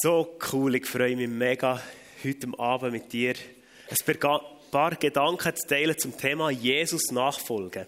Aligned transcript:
So 0.00 0.38
cool, 0.52 0.76
ich 0.76 0.86
freue 0.86 1.16
mich 1.16 1.26
mega, 1.26 1.82
heute 2.22 2.46
Abend 2.56 2.92
mit 2.92 3.12
dir 3.12 3.34
ein 3.88 4.18
paar 4.70 4.94
Gedanken 4.94 5.56
zu 5.56 5.66
teilen 5.66 5.98
zum 5.98 6.16
Thema 6.16 6.50
Jesus 6.50 7.10
nachfolgen. 7.10 7.84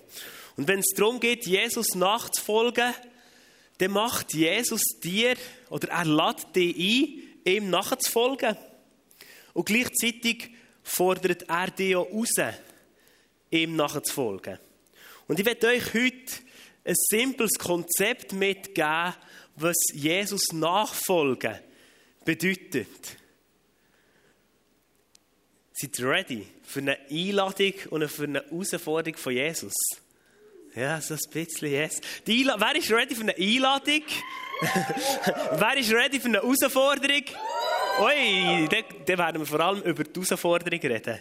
Und 0.57 0.67
wenn 0.67 0.81
es 0.81 0.93
darum 0.97 1.21
geht, 1.21 1.47
Jesus 1.47 1.95
nachzufolgen, 1.95 2.93
dann 3.79 3.93
macht 3.93 4.35
Jesus 4.35 4.83
dir 5.01 5.37
oder 5.69 5.91
er 5.91 6.05
lädt 6.05 6.57
dich 6.57 6.77
ein, 7.47 7.53
ihm 7.53 7.71
nachzufolgen. 7.71 8.57
Und 9.53 9.67
gleichzeitig 9.67 10.51
fordert 10.83 11.49
er 11.49 11.71
dich 11.71 11.95
auch 11.95 12.11
raus, 12.11 12.35
ihm 13.53 13.77
nachzufolgen. 13.77 14.59
Und 15.29 15.39
ich 15.39 15.47
werde 15.47 15.69
euch 15.69 15.95
heute 15.95 16.33
ein 16.85 16.97
simples 17.09 17.53
Konzept 17.57 18.33
mitgeben, 18.33 19.15
was 19.55 19.77
Jesus 19.93 20.53
nachfolgen 20.53 21.70
bedeutet. 22.25 23.17
Seid 25.73 25.99
ready 26.01 26.47
für 26.63 26.81
eine 26.81 26.99
Einladung 27.11 27.73
und 27.91 28.09
für 28.09 28.25
eine 28.25 28.45
Herausforderung 28.45 29.17
von 29.17 29.33
Jesus? 29.33 29.73
Ja, 30.75 31.01
so 31.01 31.15
ein 31.15 31.21
bisschen, 31.33 31.71
yes. 31.71 32.01
Die 32.27 32.45
Wer 32.45 32.77
ist 32.77 32.91
ready 32.91 33.15
für 33.15 33.23
eine 33.23 33.35
Einladung? 33.35 34.03
Wer 35.53 35.77
ist 35.79 35.93
ready 35.93 36.21
für 36.21 36.29
eine 36.29 36.43
Herausforderung? 36.43 37.25
Ui, 37.99 38.69
dann, 38.69 38.85
dann 39.07 39.19
werden 39.19 39.41
wir 39.41 39.47
vor 39.47 39.61
allem 39.61 39.83
über 39.83 40.05
die 40.05 40.13
Herausforderung 40.13 40.81
reden. 40.81 41.19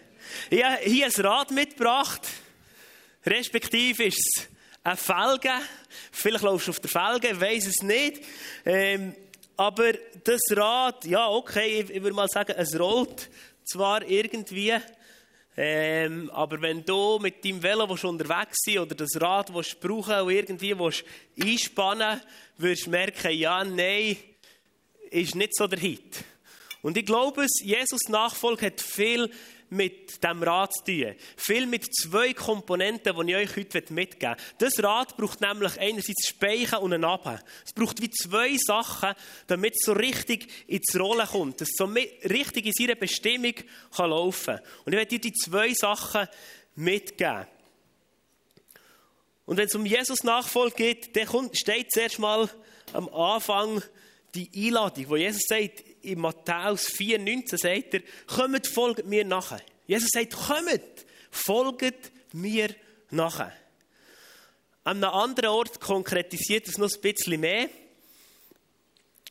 Ich 0.49 0.63
habe 0.63 0.77
hier 0.83 1.05
ein 1.05 1.25
Rad 1.25 1.51
mitgebracht. 1.51 2.27
Respektive 3.25 4.03
ist 4.03 4.19
es 4.19 4.47
eine 4.83 4.97
Felge. 4.97 5.53
Vielleicht 6.11 6.43
laufst 6.43 6.67
du 6.67 6.71
auf 6.71 6.79
der 6.79 6.89
Felge, 6.89 7.29
ich 7.29 7.41
weiss 7.41 7.65
es 7.65 7.81
nicht. 7.81 8.23
Ähm, 8.65 9.15
aber 9.59 9.91
das 10.23 10.39
Rad, 10.51 11.03
ja, 11.03 11.27
okay, 11.27 11.81
ich, 11.81 11.89
ich 11.89 12.01
würde 12.01 12.15
mal 12.15 12.29
sagen, 12.29 12.53
es 12.55 12.79
rollt 12.79 13.29
zwar 13.65 14.07
irgendwie, 14.07 14.73
ähm, 15.57 16.31
aber 16.33 16.61
wenn 16.61 16.85
du 16.85 17.19
mit 17.19 17.43
deinem 17.43 17.61
Velo 17.61 17.89
willst 17.89 18.05
unterwegs 18.05 18.55
sein 18.63 18.79
oder 18.79 18.95
das 18.95 19.19
Rad 19.19 19.53
willst 19.53 19.81
brauchen 19.81 20.21
und 20.21 20.31
irgendwie 20.31 20.79
willst 20.79 21.03
einspannen 21.37 22.21
wirst 22.57 22.85
du 22.85 22.91
merken, 22.91 23.33
ja, 23.33 23.61
nein, 23.65 24.15
ist 25.11 25.35
nicht 25.35 25.53
so 25.53 25.67
der 25.67 25.79
Hit. 25.79 26.23
Und 26.81 26.95
ich 26.95 27.05
glaube, 27.05 27.45
Jesus 27.61 28.07
Nachfolge 28.07 28.67
hat 28.67 28.79
viel 28.79 29.29
mit 29.69 30.23
dem 30.23 30.43
Rad 30.43 30.73
zu 30.73 30.83
tun. 30.85 31.15
Viel 31.37 31.65
mit 31.65 31.93
zwei 31.95 32.33
Komponenten, 32.33 33.15
die 33.15 33.31
ich 33.31 33.37
euch 33.37 33.55
heute 33.55 33.93
mitgeben 33.93 34.35
will. 34.35 34.43
Das 34.57 34.83
Rad 34.83 35.15
braucht 35.17 35.41
nämlich 35.41 35.79
einerseits 35.79 36.27
Speichen 36.27 36.79
und 36.79 36.93
einen 36.93 37.05
Abheben. 37.05 37.39
Es 37.65 37.73
braucht 37.73 38.01
wie 38.01 38.09
zwei 38.09 38.57
Sachen, 38.57 39.13
damit 39.47 39.73
es 39.75 39.85
so 39.85 39.93
richtig 39.93 40.47
ins 40.67 40.99
Rollen 40.99 41.27
kommt. 41.27 41.61
Dass 41.61 41.69
es 41.69 41.75
so 41.77 41.85
richtig 41.85 42.65
in 42.65 42.73
seiner 42.73 42.95
Bestimmung 42.95 43.53
kann 43.95 44.09
laufen 44.09 44.55
kann. 44.55 44.65
Und 44.85 44.93
ich 44.93 44.97
werde 44.97 45.09
dir 45.09 45.19
die 45.19 45.33
zwei 45.33 45.73
Sachen 45.73 46.27
mitgeben. 46.75 47.45
Und 49.45 49.57
wenn 49.57 49.65
es 49.65 49.75
um 49.75 49.85
Jesus 49.85 50.23
Nachfolge 50.23 50.75
geht, 50.75 51.15
dann 51.15 51.49
steht 51.53 51.91
zuerst 51.91 52.19
mal 52.19 52.49
am 52.93 53.09
Anfang 53.09 53.81
die 54.35 54.49
Einladung, 54.67 55.09
wo 55.09 55.15
Jesus 55.15 55.41
sagt, 55.47 55.83
in 56.01 56.19
Matthäus 56.19 56.89
4,19 56.89 57.57
sagt 57.57 57.93
er, 57.93 58.01
kommt, 58.27 58.67
folgt 58.67 59.05
mir 59.05 59.25
nachher. 59.25 59.61
Jesus 59.87 60.09
sagt, 60.11 60.35
kommt, 60.35 61.05
folgt 61.31 62.11
mir 62.33 62.75
nachher. 63.11 63.53
An 64.83 65.03
einem 65.03 65.13
anderen 65.13 65.49
Ort 65.49 65.79
konkretisiert 65.79 66.67
es 66.67 66.77
noch 66.77 66.91
ein 66.91 67.01
bisschen 67.01 67.39
mehr. 67.39 67.69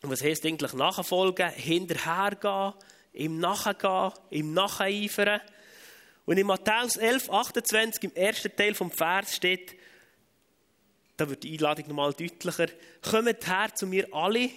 Und 0.01 0.09
was 0.09 0.23
heißt 0.23 0.45
eigentlich 0.45 0.73
nachfolgen? 0.73 1.49
Hinterhergehen, 1.49 2.73
ihm 3.13 3.39
nachgehen, 3.39 4.11
ihm 4.29 4.53
nacheifern. 4.53 5.41
Und 6.25 6.37
in 6.37 6.47
Matthäus 6.47 6.95
11, 6.95 7.29
28, 7.29 8.03
im 8.03 8.15
ersten 8.15 8.55
Teil 8.55 8.75
vom 8.75 8.91
Vers 8.91 9.35
steht, 9.35 9.75
da 11.17 11.29
wird 11.29 11.43
die 11.43 11.53
Einladung 11.53 11.87
nochmal 11.87 12.13
deutlicher, 12.13 12.67
kommt 13.01 13.47
her 13.47 13.75
zu 13.75 13.87
mir 13.87 14.07
alle, 14.13 14.49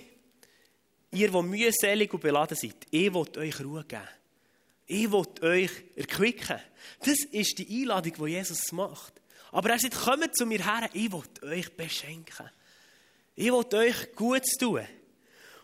Ihr, 1.13 1.31
die 1.31 1.43
mühselig 1.43 2.13
und 2.13 2.21
beladen 2.21 2.57
seid, 2.57 2.77
ich 2.91 3.13
will 3.13 3.27
euch 3.39 3.61
Ruhe 3.61 3.85
geben. 3.85 4.03
Ich 4.87 5.13
will 5.13 5.27
euch 5.43 5.71
erquicken. 5.95 6.59
Das 7.01 7.19
ist 7.31 7.59
die 7.59 7.83
Einladung, 7.83 8.15
die 8.15 8.33
Jesus 8.33 8.73
macht. 8.73 9.13
Aber 9.53 9.71
er 9.71 9.79
sagt, 9.79 9.95
kommt 9.95 10.35
zu 10.35 10.47
mir 10.47 10.65
her, 10.65 10.89
ich 10.93 11.13
will 11.13 11.23
euch 11.43 11.71
beschenken. 11.77 12.51
Ich 13.35 13.53
will 13.53 13.67
euch 13.75 14.15
Gutes 14.17 14.57
tun. 14.59 14.87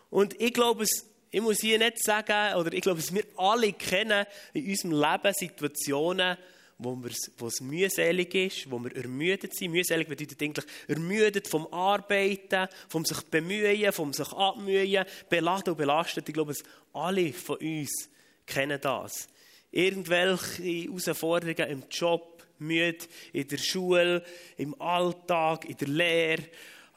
Und 0.09 0.39
ich 0.39 0.53
glaube, 0.53 0.85
ich 1.31 1.41
muss 1.41 1.59
hier 1.59 1.77
nicht 1.77 2.03
sagen, 2.03 2.55
oder 2.55 2.73
ich 2.73 2.81
glaube, 2.81 3.01
wir 3.11 3.23
alle 3.37 3.73
kennen 3.73 4.25
in 4.53 4.69
unserem 4.69 4.91
Leben 4.91 5.33
Situationen, 5.33 6.37
wo, 6.79 6.97
wo 7.37 7.47
es 7.47 7.61
mühselig 7.61 8.33
ist, 8.33 8.71
wo 8.71 8.79
wir 8.79 8.95
ermüdet 8.95 9.53
sind. 9.53 9.71
Mühselig 9.71 10.07
bedeutet 10.07 10.41
eigentlich 10.41 10.65
ermüdet 10.87 11.47
vom 11.47 11.67
Arbeiten, 11.73 12.67
vom 12.87 13.03
sich 13.05 13.21
bemühen, 13.23 13.91
vom 13.91 14.13
sich 14.13 14.31
abmühen, 14.31 15.05
beladen 15.29 15.71
und 15.71 15.77
belastet. 15.77 16.27
Ich 16.27 16.33
glaube, 16.33 16.55
alle 16.93 17.33
von 17.33 17.57
uns 17.57 18.09
kennen 18.45 18.79
das. 18.81 19.27
Irgendwelche 19.71 20.63
Herausforderungen 20.63 21.69
im 21.69 21.83
Job, 21.91 22.43
müde 22.59 23.05
in 23.33 23.47
der 23.47 23.57
Schule, 23.57 24.23
im 24.57 24.79
Alltag, 24.81 25.65
in 25.65 25.77
der 25.77 25.87
Lehre, 25.87 26.43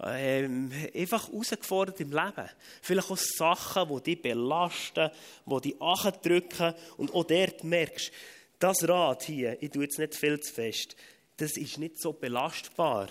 ähm, 0.04 0.72
einfach 0.94 1.28
herausgefordert 1.28 2.00
im 2.00 2.10
Leben. 2.10 2.48
Vielleicht 2.81 3.10
auch 3.10 3.16
Sachen, 3.16 3.88
die 3.88 4.03
dich 4.03 4.22
belasten, 4.22 5.10
die 5.47 5.60
dich 5.60 5.76
drücken 6.22 6.75
und 6.97 7.15
auch 7.15 7.25
dort 7.25 7.65
merkst, 7.65 8.12
das 8.62 8.88
Rad 8.88 9.24
hier, 9.24 9.60
ich 9.60 9.70
tue 9.70 9.84
jetzt 9.84 9.98
nicht 9.98 10.14
viel 10.14 10.38
zu 10.38 10.52
fest, 10.52 10.94
das 11.36 11.56
ist 11.56 11.78
nicht 11.78 12.00
so 12.00 12.12
belastbar. 12.12 13.08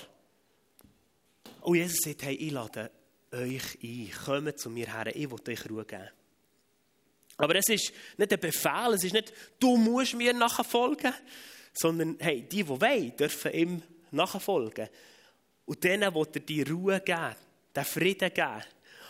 Und 1.62 1.75
Jesus 1.75 2.00
sagt, 2.03 2.23
hey, 2.23 2.35
ich 2.35 2.51
lade 2.51 2.89
euch 3.31 3.78
ein, 3.84 4.12
kommt 4.25 4.59
zu 4.59 4.69
mir 4.69 4.88
her, 4.94 5.13
ich 5.13 5.29
will 5.29 5.39
euch 5.47 5.69
Ruhe 5.69 5.85
geben. 5.85 6.09
Aber 7.38 7.56
es 7.56 7.67
ist 7.69 7.91
nicht 8.17 8.31
ein 8.31 8.39
Befehl, 8.39 8.94
es 8.94 9.03
ist 9.03 9.13
nicht, 9.13 9.34
du 9.59 9.75
musst 9.75 10.13
mir 10.13 10.34
nachfolgen, 10.34 11.13
sondern 11.73 12.18
hey, 12.19 12.41
die, 12.44 12.63
die 12.63 12.68
wollen, 12.69 13.16
dürfen 13.18 13.53
ihm 13.53 13.83
nachfolgen. 14.12 14.88
Und 15.66 15.83
denen 15.83 16.13
will 16.13 16.28
er 16.33 16.39
die 16.39 16.62
Ruhe 16.62 17.00
geben, 17.01 17.35
den 17.75 17.85
Frieden 17.85 18.33
geben. 18.33 18.63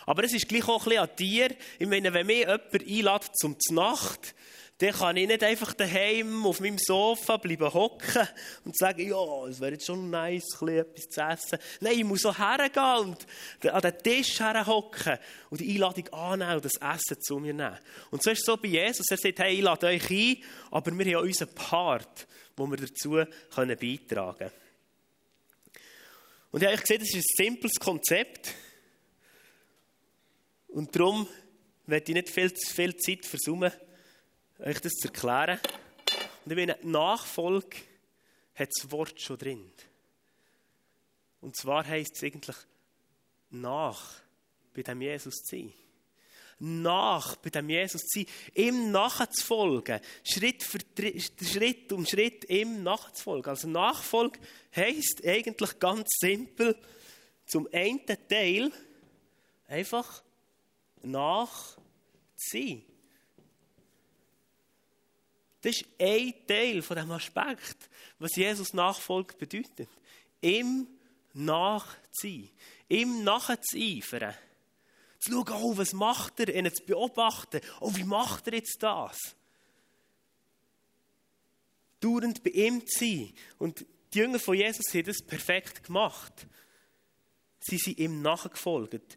Aber 0.06 0.24
es 0.24 0.32
ist 0.32 0.48
gleich 0.48 0.66
auch 0.66 0.82
ein 0.82 0.88
bisschen 0.88 1.02
an 1.02 1.16
dir. 1.16 1.56
Ich 1.78 1.86
meine, 1.86 2.12
wenn 2.12 2.26
mich 2.26 2.38
jemand 2.38 2.72
einlädt 2.72 3.36
zum 3.36 3.56
Nacht, 3.70 4.34
dann 4.82 4.92
kann 4.92 5.16
ich 5.16 5.28
nicht 5.28 5.44
einfach 5.44 5.74
daheim 5.74 6.44
auf 6.44 6.58
meinem 6.58 6.76
Sofa 6.76 7.36
bleiben 7.36 7.72
hocken 7.72 8.26
und 8.64 8.76
sagen, 8.76 9.08
ja, 9.08 9.46
es 9.46 9.60
wäre 9.60 9.72
jetzt 9.72 9.86
schon 9.86 10.10
nice, 10.10 10.60
etwas 10.60 11.08
zu 11.08 11.20
essen. 11.20 11.58
Nein, 11.80 11.98
ich 11.98 12.04
muss 12.04 12.26
auch 12.26 12.36
hergehen 12.36 13.14
und 13.14 13.26
an 13.70 13.80
den 13.80 13.98
Tisch 13.98 14.40
herhocken 14.40 15.20
und 15.50 15.60
die 15.60 15.70
Einladung 15.70 16.08
annehmen 16.08 16.56
und 16.56 16.64
das 16.64 16.80
Essen 16.80 17.22
zu 17.22 17.38
mir 17.38 17.54
nehmen. 17.54 17.78
Und 18.10 18.24
so 18.24 18.32
ist 18.32 18.40
es 18.40 18.44
so 18.44 18.56
bei 18.56 18.68
Jesus. 18.68 19.06
Er 19.08 19.18
sagt, 19.18 19.38
hey, 19.38 19.54
ich 19.54 19.62
lade 19.62 19.86
euch 19.86 20.10
ein, 20.10 20.42
aber 20.72 20.98
wir 20.98 21.06
haben 21.06 21.22
auch 21.22 21.28
unseren 21.28 21.54
Part, 21.54 22.26
wo 22.56 22.66
wir 22.66 22.78
dazu 22.78 23.22
können 23.54 23.78
beitragen 23.78 24.38
können. 24.38 24.50
Und 26.50 26.60
ich 26.60 26.68
habe 26.68 26.76
gesehen, 26.76 26.98
das 26.98 27.08
ist 27.08 27.16
ein 27.16 27.44
simples 27.44 27.74
Konzept. 27.78 28.52
Und 30.66 30.92
darum 30.96 31.28
werde 31.86 32.04
ich 32.10 32.14
nicht 32.16 32.30
viel, 32.30 32.50
viel 32.50 32.96
Zeit 32.96 33.24
versuchen, 33.24 33.70
euch 34.62 34.80
das 34.80 34.92
zu 34.92 35.08
erklären. 35.08 35.58
Und 36.44 36.52
ich 36.52 36.56
meine, 36.56 36.78
Nachfolge 36.82 37.76
hat 38.54 38.70
das 38.74 38.90
Wort 38.90 39.20
schon 39.20 39.38
drin. 39.38 39.70
Und 41.40 41.56
zwar 41.56 41.86
heisst 41.86 42.16
es 42.16 42.22
eigentlich 42.22 42.56
nach 43.50 44.20
bei 44.72 44.82
dem 44.82 45.02
Jesus 45.02 45.42
zu 45.42 45.56
sein. 45.56 45.72
Nach 46.58 47.34
bei 47.36 47.50
dem 47.50 47.68
Jesus 47.68 48.02
zu 48.02 48.20
sein, 48.20 48.26
ihm 48.54 48.92
nachzufolgen, 48.92 50.00
Schritt 50.22 50.62
für 50.62 50.78
Schritt 51.42 51.92
um 51.92 52.06
Schritt 52.06 52.48
ihm 52.48 52.84
nachzufolgen. 52.84 53.50
Also 53.50 53.68
Nachfolge 53.68 54.38
heisst 54.74 55.26
eigentlich 55.26 55.78
ganz 55.80 56.08
simpel, 56.20 56.76
zum 57.46 57.68
einen 57.72 58.06
Teil 58.28 58.70
einfach 59.66 60.22
nach 61.02 61.76
zu 62.36 62.58
sein. 62.58 62.91
Das 65.62 65.76
ist 65.76 65.86
ein 65.98 66.34
Teil 66.46 66.82
von 66.82 66.96
dem 66.96 67.10
Aspekt, 67.12 67.88
was 68.18 68.36
Jesus 68.36 68.74
Nachfolge 68.74 69.34
bedeutet. 69.36 69.88
Ihm 70.40 70.88
nachzuziehen. 71.34 72.50
Ihm 72.88 73.24
nachzueifern. 73.24 74.34
Zu 75.20 75.30
schauen, 75.32 75.62
oh, 75.62 75.76
was 75.76 75.92
macht 75.92 76.40
er, 76.40 76.54
ihn 76.54 76.72
zu 76.74 76.82
beobachten. 76.84 77.60
Oh, 77.80 77.94
wie 77.94 78.04
macht 78.04 78.48
er 78.48 78.54
jetzt 78.54 78.82
das? 78.82 79.36
Dauernd 82.00 82.42
bei 82.42 82.50
ihm 82.50 82.84
zu 82.84 82.98
sein. 82.98 83.32
Und 83.58 83.86
die 84.12 84.18
Jünger 84.18 84.40
von 84.40 84.56
Jesus 84.56 84.92
haben 84.92 85.04
das 85.04 85.22
perfekt 85.22 85.84
gemacht. 85.84 86.46
Sie 87.60 87.78
sind 87.78 87.98
ihm 87.98 88.20
nachgefolgt. 88.20 89.16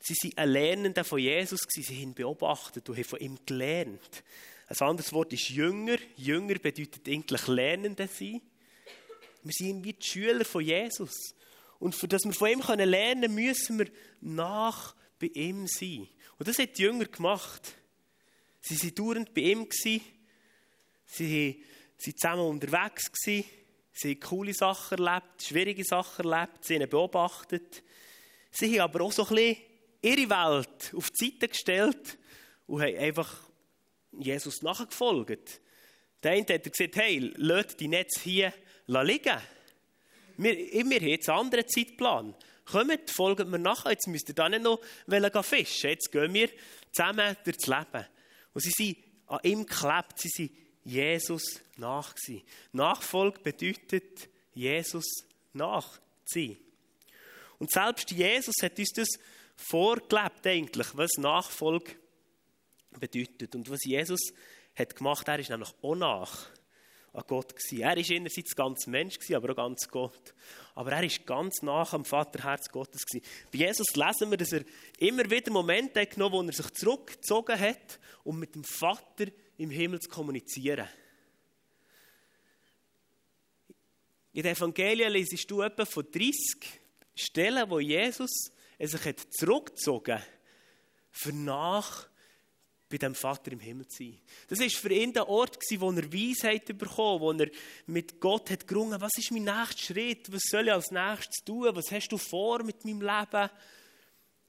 Sie 0.00 0.14
sind 0.14 0.36
ein 0.36 0.50
Lernender 0.50 1.04
von 1.04 1.20
Jesus, 1.20 1.60
sie 1.68 1.82
haben 1.82 1.94
ihn 1.94 2.14
beobachtet 2.14 2.88
und 2.88 2.96
haben 2.96 3.04
von 3.04 3.20
ihm 3.20 3.38
gelernt. 3.46 4.24
Ein 4.68 4.86
anderes 4.86 5.12
Wort 5.14 5.32
ist 5.32 5.48
Jünger. 5.48 5.96
Jünger 6.16 6.58
bedeutet 6.58 7.08
eigentlich 7.08 7.46
Lernende 7.46 8.06
sein. 8.06 8.42
Wir 9.42 9.52
sind 9.52 9.82
wie 9.82 9.94
die 9.94 10.06
Schüler 10.06 10.44
von 10.44 10.62
Jesus. 10.62 11.34
Und 11.78 11.94
für 11.94 12.06
das 12.06 12.24
wir 12.24 12.34
von 12.34 12.48
ihm 12.50 12.60
lernen 12.60 13.22
können, 13.22 13.34
müssen 13.34 13.78
wir 13.78 13.90
nach 14.20 14.94
bei 15.18 15.30
ihm 15.32 15.66
sein. 15.66 16.06
Und 16.38 16.48
das 16.48 16.58
hat 16.58 16.76
die 16.76 16.82
Jünger 16.82 17.06
gemacht. 17.06 17.74
Sie 18.60 18.78
waren 18.78 18.94
dauernd 18.94 19.34
bei 19.34 19.40
ihm. 19.40 19.66
Sie 19.72 20.02
waren 21.16 21.56
zusammen 21.96 22.42
unterwegs. 22.42 23.04
Sie 23.22 23.44
haben 24.04 24.20
coole 24.20 24.52
Sachen 24.52 24.98
erlebt, 24.98 25.42
schwierige 25.42 25.84
Sachen 25.84 26.30
erlebt. 26.30 26.64
Sie 26.64 26.74
haben 26.74 26.90
beobachtet. 26.90 27.82
Sie 28.50 28.66
haben 28.72 28.80
aber 28.80 29.04
auch 29.04 29.12
so 29.12 29.26
ein 29.26 29.34
bisschen 29.34 29.56
ihre 30.02 30.28
Welt 30.28 30.94
auf 30.94 31.10
die 31.10 31.30
Seite 31.30 31.48
gestellt 31.48 32.18
und 32.66 32.82
haben 32.82 32.96
einfach 32.98 33.48
Jesus 34.18 34.62
nachgefolgt. 34.62 35.60
Der 36.22 36.32
eine 36.32 36.46
hat 36.46 36.64
gesagt, 36.64 36.96
hey, 36.96 37.32
lasst 37.36 37.78
die 37.80 37.88
Netz 37.88 38.20
hier 38.20 38.52
liegen. 38.86 39.38
Wir, 40.36 40.56
wir 40.56 40.80
haben 40.80 41.08
jetzt 41.08 41.28
einen 41.28 41.38
anderen 41.38 41.68
Zeitplan. 41.68 42.34
Kommt, 42.64 43.10
folgt 43.10 43.48
mir 43.48 43.58
nachher. 43.58 43.92
Jetzt 43.92 44.08
müsst 44.08 44.28
ihr 44.28 44.34
da 44.34 44.48
nicht 44.48 44.62
noch 44.62 44.80
fischen. 45.44 45.90
Jetzt 45.90 46.12
gehen 46.12 46.34
wir 46.34 46.50
zusammen 46.92 47.36
durchs 47.44 47.66
Leben. 47.66 48.06
Und 48.52 48.62
sie 48.62 48.70
sind 48.70 48.96
an 49.26 49.40
ihm 49.42 49.66
geklebt. 49.66 50.14
Sie 50.16 50.28
sind 50.28 50.52
Jesus 50.84 51.60
nach. 51.76 52.14
Nachfolge 52.72 53.40
bedeutet, 53.40 54.28
Jesus 54.54 55.06
nachziehen. 55.52 56.58
Und 57.58 57.70
selbst 57.70 58.10
Jesus 58.10 58.54
hat 58.62 58.78
uns 58.78 58.92
das 58.92 59.08
vorgelebt, 59.56 60.46
eigentlich, 60.46 60.86
was 60.96 61.10
Nachfolge 61.18 61.96
bedeutet. 62.98 63.54
Und 63.54 63.70
was 63.70 63.84
Jesus 63.84 64.20
hat 64.74 64.96
gemacht, 64.96 65.26
er 65.28 65.38
ist 65.38 65.50
nämlich 65.50 65.72
auch 65.82 65.94
nach 65.94 66.48
an 67.12 67.24
Gott 67.26 67.54
gewesen. 67.56 67.80
Er 67.80 67.96
war 67.96 68.16
einerseits 68.16 68.54
ganz 68.54 68.86
Mensch, 68.86 69.18
gewesen, 69.18 69.34
aber 69.34 69.52
auch 69.52 69.56
ganz 69.56 69.88
Gott. 69.88 70.34
Aber 70.74 70.92
er 70.92 71.02
ist 71.02 71.26
ganz 71.26 71.62
nach 71.62 71.92
am 71.92 72.04
Vaterherz 72.04 72.68
Gottes 72.68 73.04
gewesen. 73.04 73.26
Bei 73.50 73.58
Jesus 73.58 73.96
lesen 73.96 74.30
wir, 74.30 74.36
dass 74.36 74.52
er 74.52 74.64
immer 74.98 75.28
wieder 75.28 75.50
Momente 75.50 76.06
genommen 76.06 76.34
wo 76.34 76.42
er 76.42 76.52
sich 76.52 76.70
zurückgezogen 76.72 77.58
hat, 77.58 77.98
um 78.24 78.38
mit 78.38 78.54
dem 78.54 78.64
Vater 78.64 79.26
im 79.56 79.70
Himmel 79.70 80.00
zu 80.00 80.08
kommunizieren. 80.08 80.88
In 84.32 84.42
den 84.42 84.54
Evangelien 84.54 85.12
lesest 85.12 85.50
du 85.50 85.62
etwa 85.62 85.84
von 85.84 86.04
30 86.04 86.32
Stellen, 87.14 87.68
wo 87.70 87.80
Jesus 87.80 88.52
sich 88.78 89.04
hat 89.04 89.20
zurückgezogen 89.32 90.22
für 91.10 91.32
nach 91.32 92.08
bei 92.88 92.96
dem 92.96 93.14
Vater 93.14 93.52
im 93.52 93.60
Himmel 93.60 93.86
zu 93.86 94.04
sein. 94.04 94.18
Das 94.48 94.60
war 94.60 94.68
für 94.68 94.92
ihn 94.92 95.12
der 95.12 95.28
Ort, 95.28 95.58
wo 95.78 95.90
er 95.90 96.12
Weisheit 96.12 96.66
bekommen 96.78 97.20
wo 97.20 97.32
er 97.32 97.50
mit 97.86 98.20
Gott 98.20 98.50
hat 98.50 98.66
gerungen 98.66 99.00
was 99.00 99.16
ist 99.18 99.30
mein 99.30 99.44
nächster 99.44 99.94
Schritt, 99.94 100.32
was 100.32 100.42
soll 100.48 100.68
ich 100.68 100.72
als 100.72 100.90
nächstes 100.90 101.44
tun, 101.44 101.74
was 101.74 101.92
hast 101.92 102.08
du 102.08 102.18
vor 102.18 102.62
mit 102.62 102.84
meinem 102.84 103.00
Leben. 103.00 103.50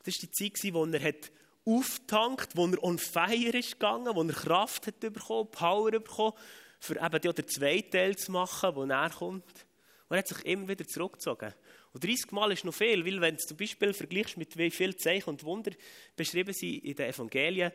Das 0.03 0.15
war 0.15 0.30
die 0.30 0.31
Zeit, 0.31 0.74
wo 0.74 0.86
er 0.86 1.01
hat 1.01 1.31
auftankt, 1.65 2.56
wo 2.56 2.65
er 2.68 2.83
on 2.83 2.97
fire 2.97 3.57
ist 3.57 3.74
gegangen, 3.74 4.15
wo 4.15 4.24
er 4.24 4.33
Kraft 4.33 4.88
hat 4.88 5.00
bekommen, 5.00 5.51
Power 5.51 5.91
bekommen, 5.91 6.33
für 6.80 6.95
eben 6.95 7.33
den 7.36 7.47
zweiten 7.47 7.91
Teil 7.91 8.15
zu 8.15 8.31
machen, 8.31 8.75
wo 8.75 8.86
er 8.86 9.09
kommt. 9.09 9.65
Und 10.07 10.15
er 10.15 10.19
hat 10.19 10.27
sich 10.27 10.45
immer 10.45 10.68
wieder 10.68 10.88
zurückgezogen. 10.88 11.53
Und 11.94 12.03
30 12.03 12.31
Mal 12.31 12.51
ist 12.51 12.65
noch 12.65 12.74
viel, 12.74 13.06
weil 13.06 13.21
wenn 13.21 13.36
du 13.36 13.45
zum 13.45 13.57
Beispiel 13.57 13.94
vergleichst 13.94 14.38
mit 14.38 14.57
wie 14.57 14.71
viele 14.71 14.95
Zeichen 14.95 15.30
und 15.30 15.44
Wunder 15.44 15.71
beschrieben 16.15 16.53
sind 16.53 16.83
in 16.83 16.95
den 16.95 17.09
Evangelien, 17.09 17.71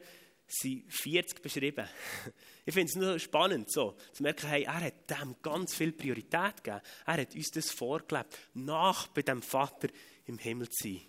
sind 0.47 0.93
40 0.93 1.43
beschrieben. 1.43 1.89
Ich 2.67 2.73
finde 2.73 2.91
es 2.91 2.97
nur 2.97 3.19
spannend, 3.19 3.71
so, 3.71 3.97
zu 4.13 4.23
merken, 4.23 4.49
hey, 4.49 4.63
er 4.63 4.81
hat 4.81 5.11
dem 5.11 5.37
ganz 5.43 5.75
viel 5.75 5.93
Priorität 5.93 6.65
gegeben. 6.65 6.81
Er 7.05 7.21
hat 7.21 7.35
uns 7.35 7.51
das 7.51 7.71
vorgelebt, 7.71 8.39
nach 8.55 9.09
bei 9.09 9.23
dem 9.23 9.43
Vater 9.43 9.89
im 10.25 10.39
Himmel 10.39 10.69
zu 10.71 10.89
sein. 10.89 11.03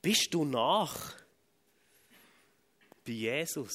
Bist 0.00 0.32
du 0.32 0.44
nach 0.44 1.14
bei 3.04 3.12
Jesus? 3.12 3.74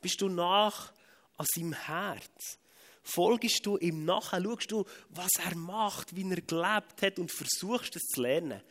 Bist 0.00 0.20
du 0.20 0.28
nach 0.28 0.92
an 1.36 1.46
seinem 1.54 1.72
Herz? 1.72 2.58
Folgst 3.02 3.66
du 3.66 3.78
ihm 3.78 4.04
nachher? 4.04 4.42
Schaust 4.42 4.70
du, 4.70 4.84
was 5.08 5.30
er 5.44 5.56
macht, 5.56 6.14
wie 6.14 6.28
er 6.30 6.40
gelebt 6.40 7.02
hat 7.02 7.18
und 7.18 7.32
versuchst 7.32 7.96
es 7.96 8.02
zu 8.02 8.22
lernen? 8.22 8.62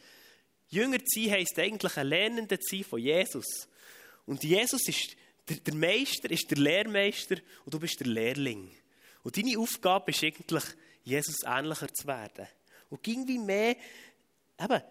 Jünger 0.72 1.00
zu 1.04 1.22
sein 1.22 1.32
heisst 1.32 1.60
eigentlich 1.60 1.98
ein 1.98 2.08
Lernender 2.08 2.60
zu 2.60 2.76
sein 2.76 2.86
von 2.86 3.00
Jesus. 3.00 3.68
Und 4.26 4.44
Jesus 4.44 4.88
ist 4.88 5.18
der, 5.48 5.58
der 5.58 5.76
Meister, 5.76 6.32
ist 6.32 6.50
der 6.50 6.58
Lehrmeister 6.58 7.36
und 7.66 7.74
du 7.74 7.80
bist 7.80 8.00
der 8.00 8.08
Lehrling. 8.08 8.72
Und 9.22 9.38
deine 9.38 9.60
Aufgabe 9.60 10.12
ist 10.12 10.24
eigentlich, 10.24 10.64
Jesus 11.04 11.44
ähnlicher 11.46 11.94
zu 11.94 12.08
werden. 12.08 12.48
Und 12.90 13.06
irgendwie 13.06 13.38
mehr, 13.38 13.76
eben, 14.60 14.82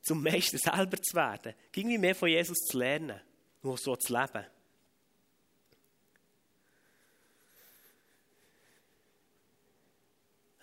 zum 0.00 0.22
Meister 0.22 0.56
selber 0.56 1.00
zu 1.02 1.14
werden. 1.14 1.54
Irgendwie 1.74 1.98
mehr 1.98 2.14
von 2.14 2.28
Jesus 2.28 2.58
zu 2.58 2.78
lernen. 2.78 3.20
Nur 3.62 3.76
so 3.76 3.96
zu 3.96 4.12
leben. 4.12 4.46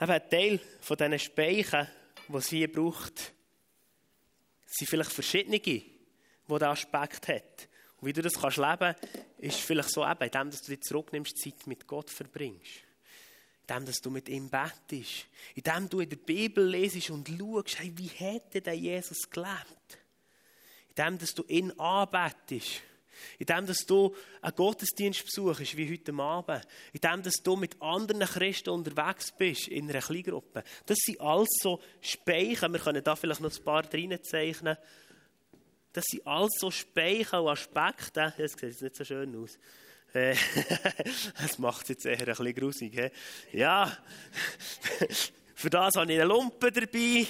Eben 0.01 0.11
ein 0.11 0.29
Teil 0.29 0.59
von 0.81 0.97
diesen 0.97 1.19
Speichen, 1.19 1.87
die 2.27 2.35
es 2.35 2.49
hier 2.49 2.71
braucht, 2.71 3.34
sind 4.77 4.89
vielleicht 4.89 5.11
verschiedene, 5.11 5.59
die 5.59 5.83
diesen 6.47 6.63
Aspekt 6.63 7.27
hat. 7.27 7.67
Und 7.99 8.07
wie 8.07 8.13
du 8.13 8.21
das 8.21 8.33
kannst 8.33 8.57
leben 8.57 8.95
ist 9.37 9.59
vielleicht 9.59 9.89
so 9.89 10.05
eben, 10.05 10.23
indem 10.23 10.51
du 10.51 10.57
dich 10.57 10.81
zurücknimmst, 10.81 11.37
Zeit 11.37 11.67
mit 11.67 11.87
Gott 11.87 12.09
verbringst. 12.09 12.83
Indem 13.67 13.85
dass 13.85 13.97
du 13.97 14.11
mit 14.11 14.29
ihm 14.29 14.49
bettest. 14.49 15.27
Indem 15.55 15.89
du 15.89 15.99
in 16.01 16.09
der 16.09 16.17
Bibel 16.17 16.67
lesest 16.67 17.09
und 17.09 17.27
schaust, 17.27 17.79
hey, 17.79 17.91
wie 17.95 18.07
hätte 18.07 18.61
der 18.61 18.75
Jesus 18.75 19.29
gelebt? 19.29 19.97
Indem 20.89 21.17
dass 21.17 21.33
du 21.33 21.43
ihn 21.47 21.71
anbetest. 21.79 22.81
Indem 23.39 23.65
dass 23.65 23.85
du 23.85 24.15
einen 24.41 24.55
Gottesdienst 24.55 25.25
besuchst, 25.25 25.77
wie 25.77 25.91
heute 25.91 26.13
Abend. 26.13 26.67
Indem 26.93 27.23
dass 27.23 27.35
du 27.35 27.55
mit 27.55 27.81
anderen 27.81 28.21
Christen 28.21 28.69
unterwegs 28.69 29.31
bist, 29.31 29.67
in 29.67 29.89
einer 29.89 30.01
Kleingruppe. 30.01 30.63
Das 30.85 30.97
sind 30.99 31.21
alles 31.21 31.49
so 31.61 31.81
Speichen. 32.01 32.73
Wir 32.73 32.79
können 32.79 33.03
da 33.03 33.15
vielleicht 33.15 33.41
noch 33.41 33.55
ein 33.55 33.63
paar 33.63 33.83
reinzeichnen. 33.93 34.77
Das 35.93 36.05
sind 36.05 36.27
alles 36.27 36.51
so 36.59 36.71
Speichen 36.71 37.39
und 37.39 37.49
Aspekte. 37.49 38.33
Das 38.37 38.51
sieht 38.51 38.61
jetzt 38.61 38.81
nicht 38.81 38.95
so 38.95 39.05
schön 39.05 39.35
aus. 39.35 39.57
Äh, 40.13 40.35
das 41.41 41.59
macht 41.59 41.83
es 41.83 41.89
jetzt 41.89 42.05
eher 42.05 42.19
ein 42.19 42.25
bisschen 42.25 42.55
grusig. 42.55 43.11
Ja, 43.51 43.97
für 45.55 45.69
das 45.69 45.95
habe 45.95 46.11
ich 46.11 46.19
eine 46.19 46.27
Lumpe 46.27 46.71
dabei 46.71 47.27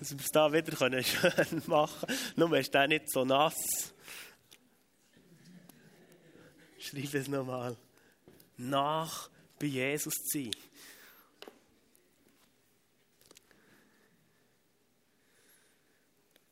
dass 0.00 0.12
wir 0.12 0.20
es 0.20 0.30
da 0.30 0.50
wieder 0.50 1.02
schön 1.02 1.62
machen 1.66 2.06
können. 2.06 2.32
Nur 2.36 2.58
ist 2.58 2.72
der 2.72 2.88
nicht 2.88 3.10
so 3.12 3.24
nass. 3.24 3.92
Schreib 6.78 7.14
es 7.14 7.28
nochmal. 7.28 7.76
Nach 8.56 9.30
bei 9.58 9.66
Jesus 9.66 10.14
zu 10.14 10.38
sein. 10.38 10.50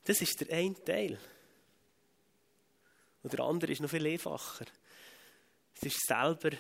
Das 0.05 0.21
ist 0.21 0.41
der 0.41 0.57
eine 0.57 0.85
Teil. 0.85 1.19
Und 3.23 3.33
der 3.33 3.41
andere 3.41 3.73
ist 3.73 3.81
noch 3.81 3.91
viel 3.91 4.07
einfacher. 4.07 4.67
Es 5.75 5.83
ist 5.83 6.07
selber 6.07 6.51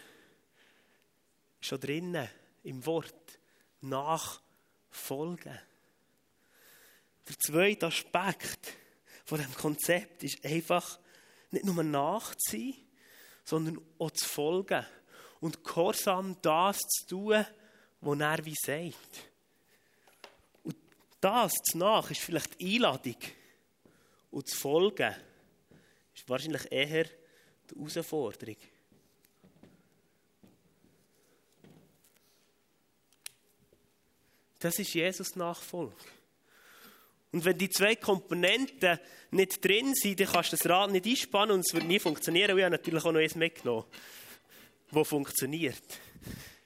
schon 1.60 1.80
drinnen 1.80 2.28
im 2.62 2.84
Wort 2.86 3.38
nachfolgen. 3.82 5.58
Der 7.28 7.38
zweite 7.38 7.86
Aspekt 7.86 8.74
von 9.24 9.38
dem 9.38 9.52
Konzept 9.54 10.22
ist 10.24 10.44
einfach 10.44 10.98
nicht 11.50 11.64
nur 11.64 11.82
nachzuziehen, 11.82 12.76
sondern 13.44 13.78
auch 13.98 14.10
zu 14.10 14.26
folgen 14.26 14.86
und 15.40 15.62
gehorsam 15.62 16.36
das 16.42 16.78
zu 16.78 17.06
tun, 17.06 17.46
was 18.00 18.20
er 18.20 18.44
wie 18.44 18.54
sagt. 18.54 19.30
Und 20.62 20.76
das 21.20 21.52
zu 21.70 21.78
nach 21.78 22.10
ist 22.10 22.20
vielleicht 22.20 22.60
die 22.60 22.76
Einladung. 22.76 23.16
Und 24.30 24.48
zu 24.48 24.56
folgen 24.56 25.14
ist 26.14 26.28
wahrscheinlich 26.28 26.70
eher 26.70 27.04
die 27.70 27.74
Herausforderung. 27.76 28.56
Das 34.58 34.78
ist 34.78 34.92
Jesus 34.92 35.36
Nachfolge. 35.36 36.17
Und 37.32 37.44
wenn 37.44 37.58
die 37.58 37.68
zwei 37.68 37.96
Komponenten 37.96 38.98
nicht 39.30 39.62
drin 39.64 39.94
sind, 39.94 40.20
dann 40.20 40.28
kannst 40.28 40.52
du 40.52 40.56
das 40.56 40.68
Rad 40.68 40.90
nicht 40.90 41.06
einspannen 41.06 41.56
und 41.56 41.66
es 41.66 41.74
wird 41.74 41.84
nie 41.84 41.98
funktionieren. 41.98 42.52
Und 42.52 42.58
ich 42.58 42.64
habe 42.64 42.72
natürlich 42.72 43.04
auch 43.04 43.12
noch 43.12 43.20
eins 43.20 43.34
mitgenommen, 43.34 43.84
das 44.90 45.08
funktioniert. 45.08 45.82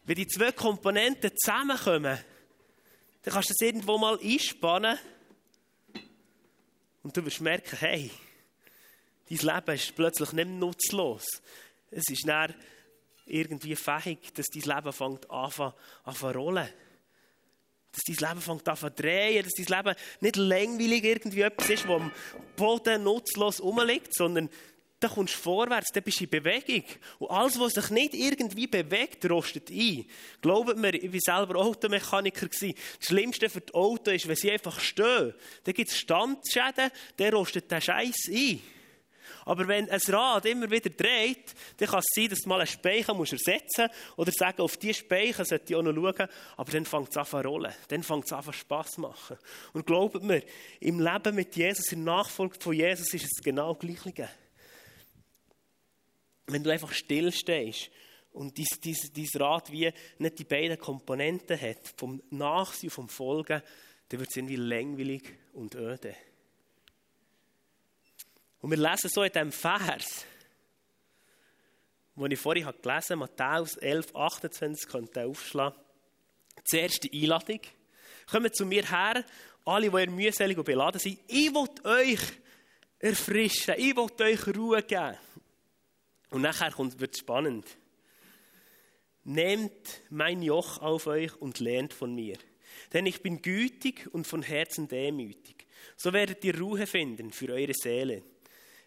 Wenn 0.05 0.17
die 0.17 0.29
zwei 0.29 0.53
Komponenten 0.53 1.33
zusammenkommen, 1.37 2.19
dann 3.23 3.35
kannst 3.35 3.51
du 3.51 3.55
das 3.55 3.67
irgendwo 3.67 3.99
mal 3.99 4.19
einspannen 4.21 4.99
Und 7.03 7.17
du 7.17 7.25
wirst 7.25 7.41
merken, 7.41 7.77
hey, 7.79 8.11
dein 9.29 9.39
Leben 9.39 9.75
ist 9.75 9.95
plötzlich 9.97 10.33
nicht 10.33 10.49
mehr 10.49 10.57
nutzlos. 10.57 11.25
Es 11.91 12.05
ist 12.09 12.27
dann 12.27 12.55
irgendwie 13.27 13.77
fähig, 13.77 14.33
dass 14.35 14.47
dein 14.47 14.77
Leben 14.77 14.93
fängt 14.93 15.31
an, 15.31 15.73
an 16.05 16.15
zu 16.15 16.31
rollen. 16.31 16.69
Dass 17.93 18.03
dein 18.05 18.29
Leben 18.29 18.41
fängt 18.41 18.69
an 18.69 18.77
zu 18.77 18.91
drehen, 18.91 19.45
dass 19.45 19.53
dein 19.53 19.85
Leben 19.85 19.99
nicht 20.21 20.37
langweilig 20.37 21.05
irgendwie 21.05 21.43
etwas 21.43 21.71
ist, 21.71 21.87
wo 21.87 21.97
am 21.97 22.13
Boden 22.57 23.05
nutzlos 23.05 23.63
rumliegt, 23.63 24.15
sondern 24.15 24.49
da 25.03 25.09
kommst 25.09 25.35
vorwärts, 25.35 25.91
da 25.93 26.01
bist 26.01 26.21
du 26.21 26.25
in 26.25 26.31
Bewegung. 26.31 26.85
Und 27.19 27.31
alles, 27.31 27.59
was 27.59 27.75
sich 27.75 27.91
nicht 27.91 28.15
irgendwie 28.15 28.69
bewegt, 28.69 29.29
rostet 29.29 29.71
ein. 29.71 30.07
Glaubt 30.41 30.77
mir, 30.77 30.95
ich 30.95 31.13
war 31.13 31.21
selber 31.21 31.61
Automechaniker. 31.61 32.47
Das 32.47 32.75
Schlimmste 33.01 33.51
für 33.51 33.61
die 33.61 33.75
Autos 33.75 34.15
ist, 34.15 34.29
wenn 34.29 34.37
sie 34.37 34.53
einfach 34.53 34.79
stehen. 34.79 35.35
Dann 35.65 35.75
gibt 35.75 35.91
es 35.91 35.99
Standschäden, 35.99 36.91
dann 37.17 37.35
rostet 37.35 37.71
der 37.71 37.81
Scheiß 37.81 38.29
ein. 38.31 38.61
Aber 39.45 39.67
wenn 39.69 39.91
ein 39.91 40.01
Rad 40.09 40.47
immer 40.47 40.71
wieder 40.71 40.91
dreht, 40.91 41.55
dann 41.79 41.89
kann 41.89 42.01
es 42.01 42.07
sein, 42.15 42.29
dass 42.29 42.41
du 42.41 42.49
mal 42.49 42.61
einen 42.61 42.67
Speicher 42.67 43.15
musst 43.15 43.33
ersetzen 43.33 43.89
musst 43.89 44.19
oder 44.19 44.33
sagen, 44.33 44.63
auf 44.63 44.77
diese 44.77 44.95
Speicher 44.95 45.45
sollte 45.45 45.73
ich 45.73 45.77
auch 45.77 45.83
noch 45.83 45.95
schauen. 45.95 46.29
Aber 46.57 46.73
dann 46.73 46.85
fängt 46.85 47.11
es 47.11 47.17
an 47.17 47.27
zu 47.27 47.37
rollen. 47.37 47.73
Dann 47.89 48.03
fängt 48.03 48.25
es 48.27 48.33
an 48.33 48.53
Spass 48.53 48.93
zu 48.93 49.01
machen. 49.01 49.37
Und 49.73 49.87
glaubt 49.87 50.23
mir, 50.23 50.43
im 50.81 51.01
Leben 51.01 51.35
mit 51.35 51.57
Jesus, 51.57 51.93
in 51.93 52.05
Nachfolge 52.05 52.57
von 52.61 52.73
Jesus, 52.73 53.13
ist 53.15 53.25
es 53.25 53.43
genau 53.43 53.75
Gleiche 53.75 54.29
wenn 56.47 56.63
du 56.63 56.71
einfach 56.71 56.93
stillstehst 56.93 57.91
und 58.33 58.59
dein, 58.59 58.67
dein, 58.85 58.97
dein 59.15 59.43
Rad 59.43 59.73
wie 59.73 59.91
nicht 60.19 60.39
die 60.39 60.45
beiden 60.45 60.79
Komponenten 60.79 61.61
hat, 61.61 61.93
vom 61.97 62.23
Nachsehen 62.31 62.89
und 62.89 62.95
vom 62.95 63.09
Folgen, 63.09 63.63
dann 64.09 64.21
wird 64.21 64.31
es 64.31 64.37
irgendwie 64.37 64.57
langweilig 64.57 65.23
und 65.53 65.75
öde. 65.75 66.15
Und 68.63 68.71
wir 68.71 68.79
lesen 68.79 69.11
so 69.13 69.25
in 69.25 69.33
diesem 69.33 69.51
Vers, 69.51 70.25
den 72.15 72.31
ich 72.31 72.39
vorhin 72.39 72.65
gelesen 72.65 73.11
habe, 73.11 73.17
Matthäus 73.17 73.77
11, 73.77 74.15
28, 74.15 74.89
könnt 74.89 75.17
ihr 75.17 75.27
aufschlagen. 75.27 75.79
Die 76.73 77.23
Einladung. 77.23 77.61
Kommt 78.31 78.55
zu 78.55 78.65
mir 78.65 78.89
her, 78.89 79.25
alle, 79.65 79.91
die 79.91 79.97
ihr 79.97 80.11
mühselig 80.11 80.57
und 80.57 80.65
beladen 80.65 81.01
sind. 81.01 81.19
Ich 81.27 81.53
will 81.53 81.69
euch 81.83 82.21
erfrischen, 83.01 83.75
ich 83.79 83.97
will 83.97 84.09
euch 84.21 84.57
Ruhe 84.57 84.83
geben. 84.85 85.17
Und 86.31 86.43
nachher 86.43 86.73
wird 86.79 87.15
es 87.15 87.19
spannend. 87.19 87.67
Nehmt 89.25 90.03
mein 90.09 90.41
Joch 90.41 90.79
auf 90.79 91.09
euch 91.09 91.35
und 91.41 91.59
lernt 91.59 91.93
von 91.93 92.15
mir. 92.15 92.39
Denn 92.93 93.07
ich 93.07 93.23
bin 93.23 93.43
gütig 93.43 94.09
und 94.13 94.29
von 94.29 94.43
Herzen 94.43 94.87
demütig. 94.87 95.67
So 95.97 96.13
werdet 96.13 96.45
ihr 96.45 96.57
Ruhe 96.57 96.87
finden 96.87 97.33
für 97.33 97.53
eure 97.53 97.75
Seele. 97.75 98.23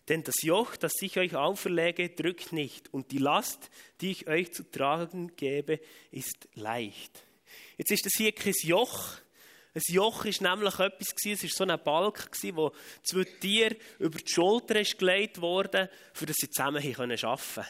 Denn 0.08 0.24
das 0.24 0.36
Joch, 0.44 0.76
das 0.76 0.94
ich 1.02 1.18
euch 1.18 1.36
auferlege, 1.36 2.10
drückt 2.10 2.54
nicht. 2.54 2.94
Und 2.94 3.12
die 3.12 3.18
Last, 3.18 3.70
die 4.02 4.12
ich 4.12 4.28
euch 4.28 4.54
zu 4.54 4.70
tragen 4.70 5.36
gebe, 5.36 5.80
ist 6.12 6.48
leicht. 6.54 7.24
Jetzt 7.78 7.92
ist 7.92 8.06
das 8.06 8.14
hier 8.18 8.32
kein 8.32 8.54
Joch, 8.64 9.18
ein 9.76 9.82
Joch 9.90 10.24
war 10.24 10.56
nämlich 10.56 10.80
etwas, 10.80 11.14
es 11.26 11.44
war 11.44 11.50
so 11.50 11.64
ein 11.66 11.84
Balk, 11.84 12.30
wo 12.54 12.72
zwei 13.04 13.26
Tiere 13.26 13.76
über 14.00 14.18
die 14.18 14.32
Schulter 14.32 14.82
gelegt 14.82 15.42
wurden, 15.42 15.90
für 16.14 16.26
dass 16.26 16.38
sie 16.40 16.50
zusammen 16.50 16.78
arbeiten 16.78 16.94
können. 16.94 17.66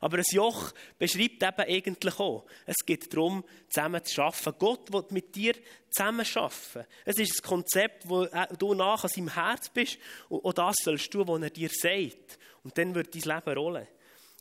Aber 0.00 0.18
ein 0.18 0.24
Joch 0.30 0.72
beschreibt 0.98 1.42
eben 1.42 1.68
eigentlich 1.68 2.18
auch, 2.18 2.46
es 2.66 2.76
geht 2.84 3.12
darum, 3.12 3.44
zusammen 3.68 4.04
zu 4.04 4.22
arbeiten. 4.22 4.54
Gott 4.58 4.92
will 4.92 5.04
mit 5.10 5.34
dir 5.34 5.54
zusammen 5.90 6.26
arbeiten. 6.34 6.86
Es 7.04 7.18
ist 7.18 7.40
ein 7.40 7.48
Konzept, 7.48 8.08
wo 8.08 8.26
du 8.58 8.74
nach 8.74 9.04
an 9.04 9.10
seinem 9.10 9.32
Herz 9.32 9.68
bist 9.68 9.98
und 10.28 10.58
das 10.58 10.76
sollst 10.82 11.12
du, 11.14 11.26
was 11.26 11.42
er 11.42 11.50
dir 11.50 11.70
sagt. 11.70 12.38
Und 12.62 12.76
dann 12.76 12.94
wird 12.94 13.14
dein 13.14 13.36
Leben 13.36 13.58
rollen. 13.58 13.86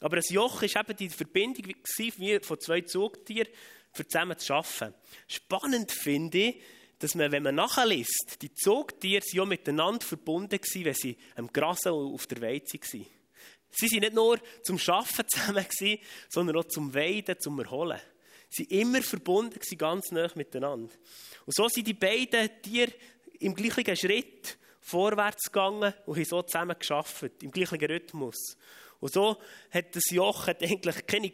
Aber 0.02 0.18
ein 0.18 0.24
Joch 0.30 0.62
war 0.62 0.82
eben 0.82 0.98
die 0.98 1.10
Verbindung 1.10 1.66
wie 1.68 2.40
von 2.40 2.60
zwei 2.60 2.82
Zugtieren, 2.82 3.50
für 3.92 4.08
zusammen 4.08 4.38
zu 4.38 4.54
arbeiten. 4.54 4.94
Spannend 5.28 5.92
finde 5.92 6.38
ich, 6.38 6.62
dass 7.00 7.16
man, 7.16 7.32
wenn 7.32 7.44
man 7.44 7.56
nachliest, 7.56 8.42
die 8.42 8.54
Zugtiere 8.54 9.22
sind 9.22 9.38
ja 9.38 9.46
miteinander 9.46 10.06
verbunden 10.06 10.60
wenn 10.74 10.94
sie 10.94 11.18
am 11.36 11.52
Gras 11.52 11.86
auf 11.86 12.28
der 12.28 12.42
Weide 12.42 12.66
waren. 12.66 13.06
Sie 13.76 13.92
waren 13.92 14.00
nicht 14.00 14.14
nur 14.14 14.40
zum 14.64 14.80
Arbeiten 14.88 15.28
zusammen, 15.28 16.00
sondern 16.30 16.58
auch 16.58 16.66
zum 16.66 16.94
Weiden, 16.94 17.40
zum 17.40 17.60
Erholen. 17.60 18.00
Sie 18.50 18.64
waren 18.70 18.80
immer 18.80 19.02
verbunden, 19.02 19.60
ganz 19.78 20.12
nah 20.12 20.30
miteinander. 20.36 20.94
Und 21.46 21.56
so 21.56 21.68
sind 21.68 21.88
die 21.88 21.94
beiden 21.94 22.50
Tiere 22.62 22.94
im 23.40 23.54
gleichen 23.54 23.96
Schritt 23.96 24.58
vorwärts 24.80 25.52
gegangen 25.52 25.94
und 26.06 26.16
haben 26.16 26.26
so 26.26 26.42
zusammen 26.44 26.78
geschafft, 26.78 27.44
im 27.44 27.52
gleichen 27.52 27.84
Rhythmus. 27.84 28.58
Und 29.00 29.14
so 29.14 29.38
hat 29.72 29.96
das 29.96 30.10
Joch 30.12 30.48
eigentlich 30.48 31.08
keine 31.08 31.32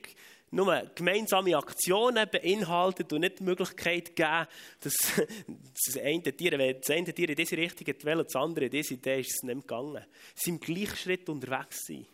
nur 0.52 0.92
gemeinsame 0.96 1.56
Aktionen 1.56 2.30
beinhaltet 2.30 3.12
und 3.14 3.22
nicht 3.22 3.40
die 3.40 3.44
Möglichkeit 3.44 4.16
gegeben, 4.16 4.48
dass 4.82 4.94
das 5.86 5.98
eine 5.98 6.36
Tier, 6.36 6.58
wenn 6.58 6.78
das 6.78 6.90
eine 6.90 7.14
Tier 7.14 7.30
in 7.30 7.36
diese 7.36 7.56
Richtung 7.56 7.88
will 7.88 8.18
und 8.18 8.26
das 8.26 8.36
andere 8.36 8.66
in 8.66 8.72
diese, 8.72 8.98
dann 8.98 9.20
ist 9.20 9.32
es 9.32 9.44
nicht 9.44 9.62
gegangen. 9.62 10.04
Sie 10.36 10.52
sind 10.52 10.68
im 10.68 10.76
gleichen 10.76 10.98
Schritt 10.98 11.30
unterwegs 11.30 11.86
sein. 11.88 12.06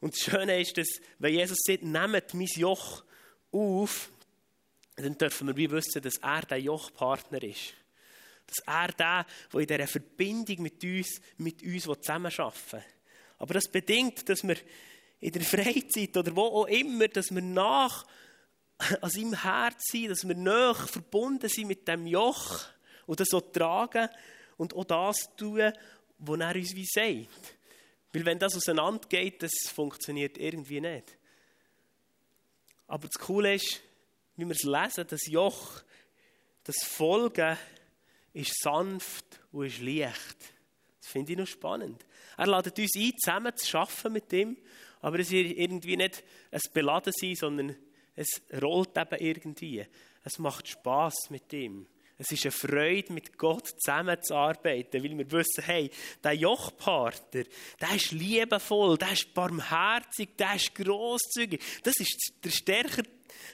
Und 0.00 0.14
das 0.14 0.20
Schöne 0.20 0.60
ist, 0.60 0.76
dass, 0.76 0.88
wenn 1.18 1.34
Jesus 1.34 1.58
sagt, 1.64 1.82
nehmt 1.82 2.34
mein 2.34 2.46
Joch 2.56 3.04
auf, 3.52 4.10
dann 4.96 5.16
dürfen 5.18 5.48
wir 5.48 5.56
wie 5.56 5.70
wissen, 5.70 6.02
dass 6.02 6.16
er 6.16 6.42
der 6.42 6.60
Jochpartner 6.60 7.42
ist. 7.42 7.74
Dass 8.46 8.58
er 8.66 8.88
der, 8.88 9.26
der 9.52 9.60
in 9.60 9.66
dieser 9.66 9.86
Verbindung 9.86 10.62
mit 10.62 10.84
uns, 10.84 11.20
mit 11.38 11.62
uns 11.62 11.84
zusammenarbeiten 11.84 12.72
will. 12.72 12.84
Aber 13.38 13.54
das 13.54 13.68
bedingt, 13.68 14.28
dass 14.28 14.46
wir 14.46 14.56
in 15.20 15.32
der 15.32 15.42
Freizeit 15.42 16.16
oder 16.16 16.36
wo 16.36 16.42
auch 16.42 16.66
immer, 16.66 17.08
dass 17.08 17.34
wir 17.34 17.42
nach 17.42 18.06
an 19.00 19.10
seinem 19.10 19.42
Herz 19.42 19.82
sind, 19.90 20.10
dass 20.10 20.26
wir 20.26 20.34
näher 20.34 20.74
verbunden 20.74 21.48
sind 21.48 21.68
mit 21.68 21.86
dem 21.88 22.06
Joch 22.06 22.64
und 23.06 23.20
das 23.20 23.28
so 23.30 23.40
tragen 23.40 24.08
und 24.56 24.74
auch 24.74 24.84
das 24.84 25.34
tun, 25.36 25.72
was 26.18 26.40
er 26.40 26.54
uns 26.54 26.74
wie 26.74 26.86
sagt. 26.86 27.56
Weil 28.14 28.24
wenn 28.24 28.38
das 28.38 28.56
auseinandergeht, 28.56 29.42
das 29.42 29.52
funktioniert 29.72 30.38
irgendwie 30.38 30.80
nicht. 30.80 31.18
Aber 32.86 33.08
das 33.08 33.20
Coole 33.20 33.54
ist, 33.54 33.82
wie 34.36 34.46
wir 34.46 34.54
es 34.54 34.62
lesen, 34.62 35.06
das 35.08 35.26
Joch, 35.26 35.82
das 36.64 36.76
Folgen 36.84 37.58
ist 38.32 38.58
sanft 38.62 39.40
und 39.52 39.66
ist 39.66 39.80
leicht. 39.80 40.54
Das 41.00 41.10
finde 41.10 41.32
ich 41.32 41.38
noch 41.38 41.46
spannend. 41.46 42.04
Er 42.38 42.46
ladet 42.46 42.78
uns 42.78 42.92
ein, 42.96 43.12
zusammen 43.18 43.56
zu 43.56 43.76
arbeiten 43.76 44.12
mit 44.12 44.32
ihm 44.32 44.56
aber 45.04 45.18
es 45.18 45.30
ist 45.30 45.34
irgendwie 45.34 45.98
nicht 45.98 46.24
ein 46.50 46.60
Beladen 46.72 47.12
sein, 47.14 47.34
sondern 47.34 47.76
es 48.16 48.40
rollt 48.62 48.96
eben 48.96 49.20
irgendwie. 49.20 49.84
Es 50.24 50.38
macht 50.38 50.66
Spaß 50.66 51.28
mit 51.28 51.52
ihm. 51.52 51.86
Es 52.16 52.30
ist 52.30 52.44
eine 52.44 52.52
Freude, 52.52 53.12
mit 53.12 53.36
Gott 53.36 53.68
zusammenzuarbeiten, 53.80 55.02
weil 55.02 55.18
wir 55.18 55.32
wissen, 55.32 55.64
hey, 55.64 55.90
der 56.22 56.34
Jochpartner, 56.34 57.44
der 57.80 57.94
ist 57.94 58.12
liebevoll, 58.12 58.96
der 58.96 59.12
ist 59.12 59.34
barmherzig, 59.34 60.36
der 60.38 60.54
ist 60.54 60.74
grosszügig. 60.74 61.60
Das 61.82 61.94
ist 61.98 62.34
der 62.44 62.50
stärkere, 62.50 63.06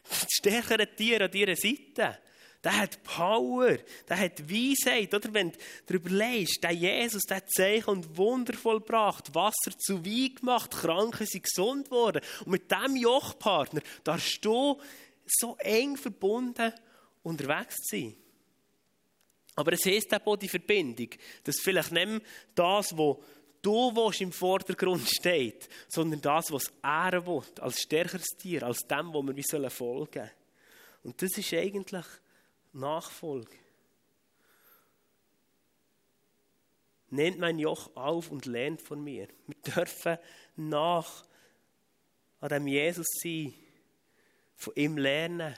das 0.08 0.26
stärkere 0.30 0.94
Tier 0.94 1.22
an 1.22 1.32
ihrer 1.32 1.56
Seite 1.56 2.18
der 2.62 2.76
hat 2.76 3.02
Power, 3.04 3.78
der 4.08 4.18
hat 4.18 4.50
Weisheit. 4.50 5.14
Oder 5.14 5.32
wenn 5.32 5.52
du 5.86 5.94
überlegst, 5.94 6.62
der 6.62 6.72
Jesus, 6.72 7.22
der 7.22 7.46
Zeichen 7.46 7.88
und 7.88 8.16
Wunder 8.18 8.52
vollbracht, 8.52 9.34
Wasser 9.34 9.76
zu 9.78 10.04
Wein 10.04 10.34
gemacht, 10.34 10.70
Kranke 10.72 11.24
sind 11.24 11.44
gesund 11.44 11.86
geworden. 11.86 12.20
Und 12.44 12.52
mit 12.52 12.70
diesem 12.70 12.96
Jochpartner 12.96 13.80
darfst 14.04 14.44
du 14.44 14.78
so 15.26 15.56
eng 15.58 15.96
verbunden 15.96 16.72
unterwegs 17.22 17.76
sein. 17.88 18.14
Aber 19.60 19.74
es 19.74 19.84
heisst 19.84 20.14
auch 20.14 20.36
die 20.36 20.48
Verbindung, 20.48 21.10
dass 21.44 21.60
vielleicht 21.60 21.92
nicht 21.92 22.22
das, 22.54 22.96
was 22.96 23.18
du 23.60 23.94
willst, 23.94 24.22
im 24.22 24.32
Vordergrund 24.32 25.06
steht, 25.06 25.68
sondern 25.86 26.22
das, 26.22 26.50
was 26.50 26.72
er 26.82 27.26
will, 27.26 27.42
als 27.60 27.82
stärkeres 27.82 28.28
Tier, 28.38 28.62
als 28.62 28.78
dem, 28.86 29.12
wo 29.12 29.22
wir 29.22 29.70
folgen 29.70 30.12
sollen. 30.12 30.30
Und 31.02 31.20
das 31.20 31.36
ist 31.36 31.52
eigentlich 31.52 32.06
Nachfolge. 32.72 33.54
Nehmt 37.10 37.38
mein 37.38 37.58
Joch 37.58 37.94
auf 37.94 38.30
und 38.30 38.46
lernt 38.46 38.80
von 38.80 39.04
mir. 39.04 39.28
Wir 39.46 39.74
dürfen 39.74 40.16
nach 40.56 41.26
an 42.40 42.48
dem 42.48 42.66
Jesus 42.66 43.06
sein, 43.22 43.52
von 44.54 44.72
ihm 44.74 44.96
lernen 44.96 45.54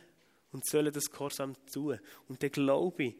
und 0.51 0.67
sollen 0.67 0.93
das 0.93 1.09
Gehorsam 1.09 1.55
tun. 1.73 2.01
Und 2.27 2.43
dann 2.43 2.51
glaube 2.51 3.05
ich, 3.05 3.17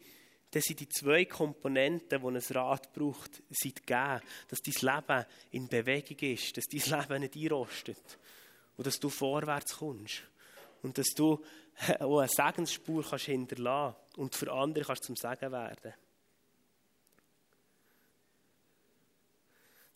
das 0.53 0.65
sind 0.65 0.79
die 0.79 0.89
zwei 0.89 1.25
Komponenten, 1.25 2.21
die 2.21 2.27
ein 2.27 2.55
Rad 2.55 2.93
braucht, 2.93 3.41
sind 3.49 3.85
gegeben. 3.87 4.21
Dass 4.47 4.59
dein 4.61 4.95
Leben 4.95 5.25
in 5.51 5.67
Bewegung 5.67 6.17
ist, 6.19 6.55
dass 6.55 6.65
dein 6.65 6.99
Leben 6.99 7.21
nicht 7.21 7.35
einrostet 7.35 8.19
und 8.77 8.85
dass 8.85 8.99
du 8.99 9.09
vorwärts 9.09 9.77
kommst 9.77 10.21
und 10.83 10.97
dass 10.97 11.09
du 11.15 11.43
auch 11.99 12.19
eine 12.19 12.27
Segensspur 12.27 13.03
kannst 13.03 13.25
hinterlassen 13.25 13.95
und 14.17 14.35
für 14.35 14.51
andere 14.51 14.85
kannst 14.85 15.05
zum 15.05 15.15
Segen 15.15 15.51
werden. 15.51 15.93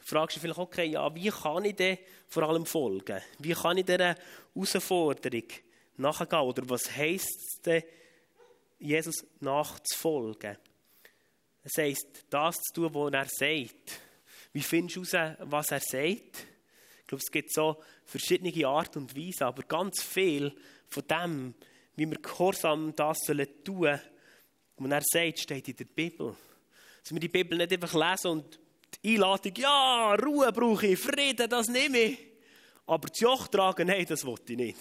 fragst 0.07 0.37
du 0.37 0.39
vielleicht, 0.39 0.59
okay, 0.59 0.85
ja, 0.85 1.13
wie 1.13 1.29
kann 1.29 1.65
ich 1.65 1.75
denn 1.75 1.97
vor 2.29 2.43
allem 2.43 2.65
folgen? 2.65 3.21
Wie 3.39 3.51
kann 3.51 3.77
ich 3.77 3.85
dieser 3.85 4.15
Herausforderung 4.55 5.43
nachgehen? 5.97 6.39
Oder 6.39 6.69
was 6.69 6.89
heisst 6.95 7.41
es 7.45 7.61
denn, 7.61 7.83
Jesus 8.79 9.25
nachzufolgen? 9.39 10.57
Es 11.63 11.77
heisst, 11.77 12.25
das 12.29 12.55
zu 12.57 12.73
tun, 12.73 12.93
was 12.93 13.13
er 13.13 13.27
sagt. 13.27 13.99
Wie 14.53 14.61
findest 14.61 14.95
du 14.95 15.17
heraus, 15.17 15.37
was 15.41 15.71
er 15.71 15.79
sagt? 15.79 16.47
Ich 17.01 17.07
glaube, 17.07 17.23
es 17.23 17.31
gibt 17.31 17.53
so 17.53 17.77
verschiedene 18.05 18.67
Art 18.67 18.95
und 18.97 19.15
Weise, 19.15 19.45
aber 19.45 19.63
ganz 19.63 20.01
viel 20.01 20.53
von 20.89 21.03
dem, 21.07 21.53
wie 21.95 22.05
wir 22.05 22.17
gehorsam 22.17 22.95
das 22.95 23.19
sollen 23.25 23.47
tun, 23.63 23.99
was 24.77 24.91
er 24.91 25.01
sagt, 25.03 25.39
steht 25.39 25.67
in 25.67 25.75
der 25.75 25.85
Bibel. 25.85 26.35
Dass 27.01 27.11
wir 27.11 27.19
die 27.19 27.27
Bibel 27.27 27.57
nicht 27.57 27.71
einfach 27.73 27.93
lesen 27.93 28.31
und 28.31 28.59
die 29.03 29.15
Einladung, 29.15 29.53
ja, 29.57 30.15
Ruhe 30.15 30.51
brauche 30.51 30.87
ich, 30.87 30.99
Frieden, 30.99 31.49
das 31.49 31.67
nehme 31.67 31.99
ich. 31.99 32.19
Aber 32.85 33.07
das 33.07 33.19
Joch 33.19 33.47
tragen, 33.47 33.87
nein, 33.87 34.05
das 34.07 34.25
wollte 34.25 34.53
ich 34.53 34.57
nicht. 34.57 34.77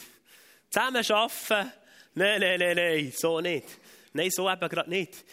Zusammen 0.71 1.05
arbeiten, 1.09 1.73
nein, 2.15 2.41
nein, 2.41 2.59
nein, 2.61 2.77
nein, 2.77 3.13
so 3.17 3.41
nicht. 3.41 3.67
Nein, 4.17 4.31
so 4.31 4.51
eben 4.51 4.69
gerade 4.69 4.91
nicht. 4.91 5.25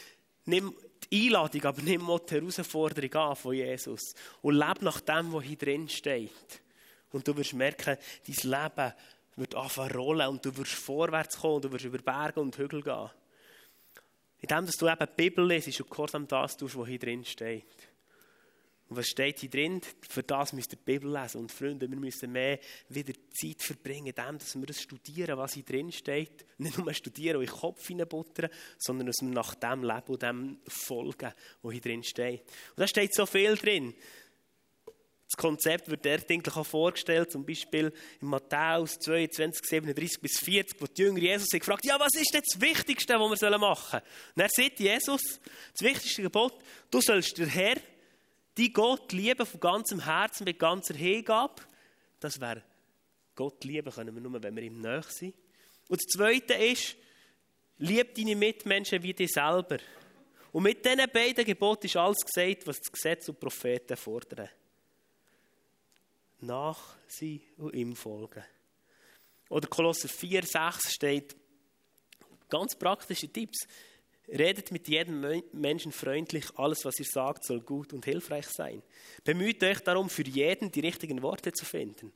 Nimm 0.46 0.76
die 1.10 1.26
Einladung, 1.28 1.64
aber 1.64 1.82
nimm 1.82 2.10
auch 2.10 2.20
die 2.20 2.36
Herausforderung 2.36 3.14
an 3.14 3.36
von 3.36 3.54
Jesus. 3.54 4.14
Und 4.42 4.56
lebe 4.56 4.84
nach 4.84 5.00
dem, 5.00 5.34
was 5.34 5.44
hier 5.44 5.58
drin 5.58 5.88
steht. 5.90 6.62
Und 7.12 7.28
du 7.28 7.36
wirst 7.38 7.54
merken, 7.54 7.98
dein 8.28 8.52
Leben 8.52 8.94
wird 9.36 9.56
anfangen 9.56 9.92
rollen 9.92 10.28
und 10.28 10.46
du 10.46 10.56
wirst 10.58 10.74
vorwärts 10.74 11.38
kommen 11.38 11.56
und 11.56 11.66
du 11.66 11.72
wirst 11.72 11.86
über 11.86 12.00
Berge 12.00 12.40
und 12.40 12.58
Hügel 12.58 12.82
gehen. 12.82 13.10
Indem 14.42 14.66
dass 14.66 14.76
du 14.76 14.88
eben 14.88 15.00
die 15.00 15.16
Bibel 15.16 15.48
lesest 15.48 15.82
und 15.82 15.90
gehorsam 15.90 16.28
das 16.28 16.58
tust, 16.58 16.78
was 16.78 16.88
hier 16.88 17.00
drin 17.00 17.24
steht. 17.24 17.93
Und 18.90 18.98
was 18.98 19.08
steht 19.08 19.40
hier 19.40 19.50
drin? 19.50 19.82
Für 20.08 20.24
das 20.24 20.54
müsst 20.54 20.74
ihr 20.74 20.78
die 20.78 20.84
Bibel 20.84 21.12
lesen. 21.12 21.42
Und 21.42 21.52
Freunde, 21.52 21.90
wir 21.90 21.98
müssen 21.98 22.32
mehr 22.32 22.60
wieder 22.90 23.14
Zeit 23.32 23.62
verbringen, 23.62 24.08
indem 24.08 24.38
dass 24.38 24.56
wir 24.56 24.66
das 24.66 24.82
studieren, 24.82 25.38
was 25.38 25.54
hier 25.54 25.64
drin 25.64 25.92
steht. 25.92 26.46
Nicht 26.58 26.78
nur 26.78 26.94
studieren 26.94 27.38
und 27.38 27.44
in 27.44 27.50
den 27.50 27.56
Kopf 27.56 27.88
hineinbuttern, 27.88 28.50
sondern 28.78 29.08
dass 29.08 29.22
wir 29.22 29.30
nach 29.30 29.56
dem 29.56 29.84
leben 29.84 30.08
und 30.08 30.22
dem 30.22 30.58
folgen, 30.68 31.34
was 31.62 31.72
hier 31.72 31.82
drin 31.82 32.04
steht. 32.04 32.42
Und 32.42 32.80
da 32.80 32.88
steht 32.88 33.16
so 33.16 33.26
viel 33.26 33.56
drin. 33.56 33.96
Das 35.34 35.42
Konzept 35.42 35.90
wird 35.90 36.06
dort 36.06 36.30
eigentlich 36.30 36.56
auch 36.56 36.66
vorgestellt, 36.66 37.32
zum 37.32 37.44
Beispiel 37.44 37.92
in 38.22 38.28
Matthäus 38.28 39.00
22, 39.00 39.66
37 39.68 40.22
bis 40.22 40.40
40, 40.40 40.80
wo 40.80 40.86
die 40.86 41.02
Jünger 41.02 41.20
Jesus 41.20 41.48
sich 41.48 41.60
gefragt 41.60 41.86
ja, 41.86 42.00
was 42.00 42.14
ist 42.14 42.32
denn 42.32 42.44
das 42.48 42.62
Wichtigste, 42.62 43.16
was 43.16 43.42
wir 43.42 43.58
machen 43.58 43.90
sollen? 43.90 44.04
Und 44.36 44.42
er 44.44 44.50
sagt 44.50 44.80
Jesus, 44.80 45.40
das 45.72 45.82
wichtigste 45.82 46.22
Gebot, 46.22 46.54
du 46.92 47.02
sollst 47.02 47.36
den 47.40 47.50
Herr, 47.50 47.78
die 48.58 48.72
Gott 48.72 49.12
lieben 49.12 49.46
von 49.46 49.60
ganzem 49.60 50.00
Herzen, 50.00 50.44
mit 50.44 50.60
ganzer 50.60 50.94
Hingabe. 50.94 51.62
Das 52.20 52.40
wäre 52.40 52.64
Gott 53.36 53.64
lieben 53.64 53.92
können 53.92 54.14
wir 54.14 54.22
nur, 54.22 54.42
wenn 54.44 54.56
wir 54.56 54.64
ihm 54.64 54.80
nahe 54.80 55.04
sind. 55.04 55.34
Und 55.88 56.00
das 56.00 56.12
Zweite 56.12 56.54
ist, 56.54 56.96
lieb 57.80 58.14
deine 58.16 58.36
Mitmenschen 58.36 59.02
wie 59.02 59.14
dich 59.14 59.32
selber. 59.32 59.78
Und 60.52 60.64
mit 60.64 60.86
diesen 60.86 61.10
beiden 61.12 61.44
Geboten 61.44 61.88
ist 61.88 61.98
alles 61.98 62.20
gesagt, 62.20 62.68
was 62.68 62.78
das 62.78 62.92
Gesetz 62.92 63.30
und 63.30 63.40
Propheten 63.40 63.98
fordern 63.98 64.50
nach 66.44 66.96
sie 67.08 67.42
und 67.58 67.74
ihm 67.74 67.96
folgen. 67.96 68.44
Oder 69.50 69.68
Kolosser 69.68 70.10
4, 70.10 70.44
6 70.44 70.94
steht, 70.94 71.36
ganz 72.50 72.76
praktische 72.76 73.30
Tipps. 73.30 73.68
Redet 74.28 74.72
mit 74.72 74.88
jedem 74.88 75.44
Menschen 75.52 75.92
freundlich, 75.92 76.46
alles, 76.56 76.86
was 76.86 76.98
ihr 77.00 77.06
sagt, 77.06 77.46
soll 77.46 77.62
gut 77.62 77.92
und 77.92 78.06
hilfreich 78.06 78.48
sein. 78.48 78.82
Bemüht 79.24 79.62
euch 79.64 79.80
darum, 79.82 80.10
für 80.10 80.24
jeden 80.24 80.72
die 80.72 80.80
richtigen 80.80 81.22
Worte 81.22 81.52
zu 81.52 81.66
finden. 81.66 82.14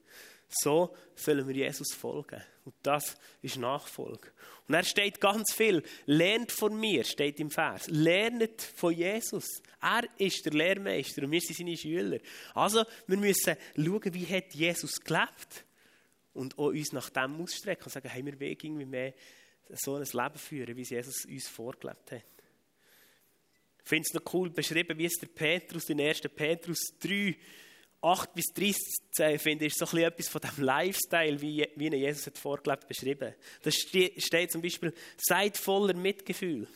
So 0.50 0.96
sollen 1.16 1.48
wir 1.48 1.56
Jesus 1.56 1.94
folgen. 1.94 2.42
Und 2.64 2.76
das 2.82 3.16
ist 3.42 3.58
Nachfolge. 3.58 4.32
Und 4.68 4.76
er 4.76 4.84
steht 4.84 5.20
ganz 5.20 5.54
viel. 5.54 5.84
Lernt 6.06 6.52
von 6.52 6.80
mir, 6.80 7.04
steht 7.04 7.40
im 7.40 7.52
Vers. 7.52 7.88
Lernt 7.88 8.62
von 8.62 8.94
Jesus. 8.94 9.62
Er 9.82 10.04
ist 10.18 10.46
der 10.46 10.54
Lehrmeister 10.54 11.24
und 11.24 11.32
wir 11.32 11.42
sind 11.42 11.58
seine 11.58 11.78
Schüler. 11.78 12.20
Also, 12.54 12.86
wir 13.08 13.18
müssen 13.18 13.56
schauen, 13.76 14.14
wie 14.14 14.26
hat 14.26 14.54
Jesus 14.54 15.00
gelebt 15.02 15.66
und 16.34 16.58
auch 16.58 16.68
uns 16.68 16.94
nach 16.94 17.10
dem 17.10 17.42
ausstrecken 17.42 17.86
und 17.86 17.92
sagen, 17.92 18.10
hey, 18.10 18.26
wir 18.26 18.40
wollen 18.40 18.58
irgendwie 18.62 18.86
mehr 18.86 19.14
so 19.74 19.96
ein 19.96 20.04
Leben 20.04 20.38
führen, 20.38 20.76
wie 20.76 20.82
es 20.82 20.90
Jesus 20.90 21.26
uns 21.26 21.48
vorgelebt 21.48 22.12
hat. 22.12 22.24
Ich 23.84 23.90
finde 23.90 24.08
es 24.08 24.14
noch 24.14 24.34
cool 24.34 24.50
beschrieben, 24.50 24.98
wie 24.98 25.06
es 25.06 25.16
der 25.16 25.28
Petrus 25.28 25.90
in 25.90 26.02
1. 26.02 26.22
Petrus 26.36 26.80
3 27.00 27.38
8 28.02 28.34
bis 28.34 28.46
13, 28.54 29.40
finde 29.40 29.66
ich, 29.66 29.74
ist 29.74 29.80
so 29.80 29.98
ein 29.98 30.04
etwas 30.04 30.28
von 30.28 30.42
dem 30.42 30.64
Lifestyle, 30.64 31.42
wie, 31.42 31.68
wie 31.76 31.88
ihn 31.88 31.94
Jesus 31.94 32.28
hat 32.28 32.38
vorgelebt, 32.38 32.88
beschrieben. 32.88 33.34
Da 33.64 33.72
steht 33.72 34.52
zum 34.52 34.62
Beispiel, 34.62 34.94
seid 35.18 35.58
voller 35.58 35.96
Mitgefühl. 35.96 36.68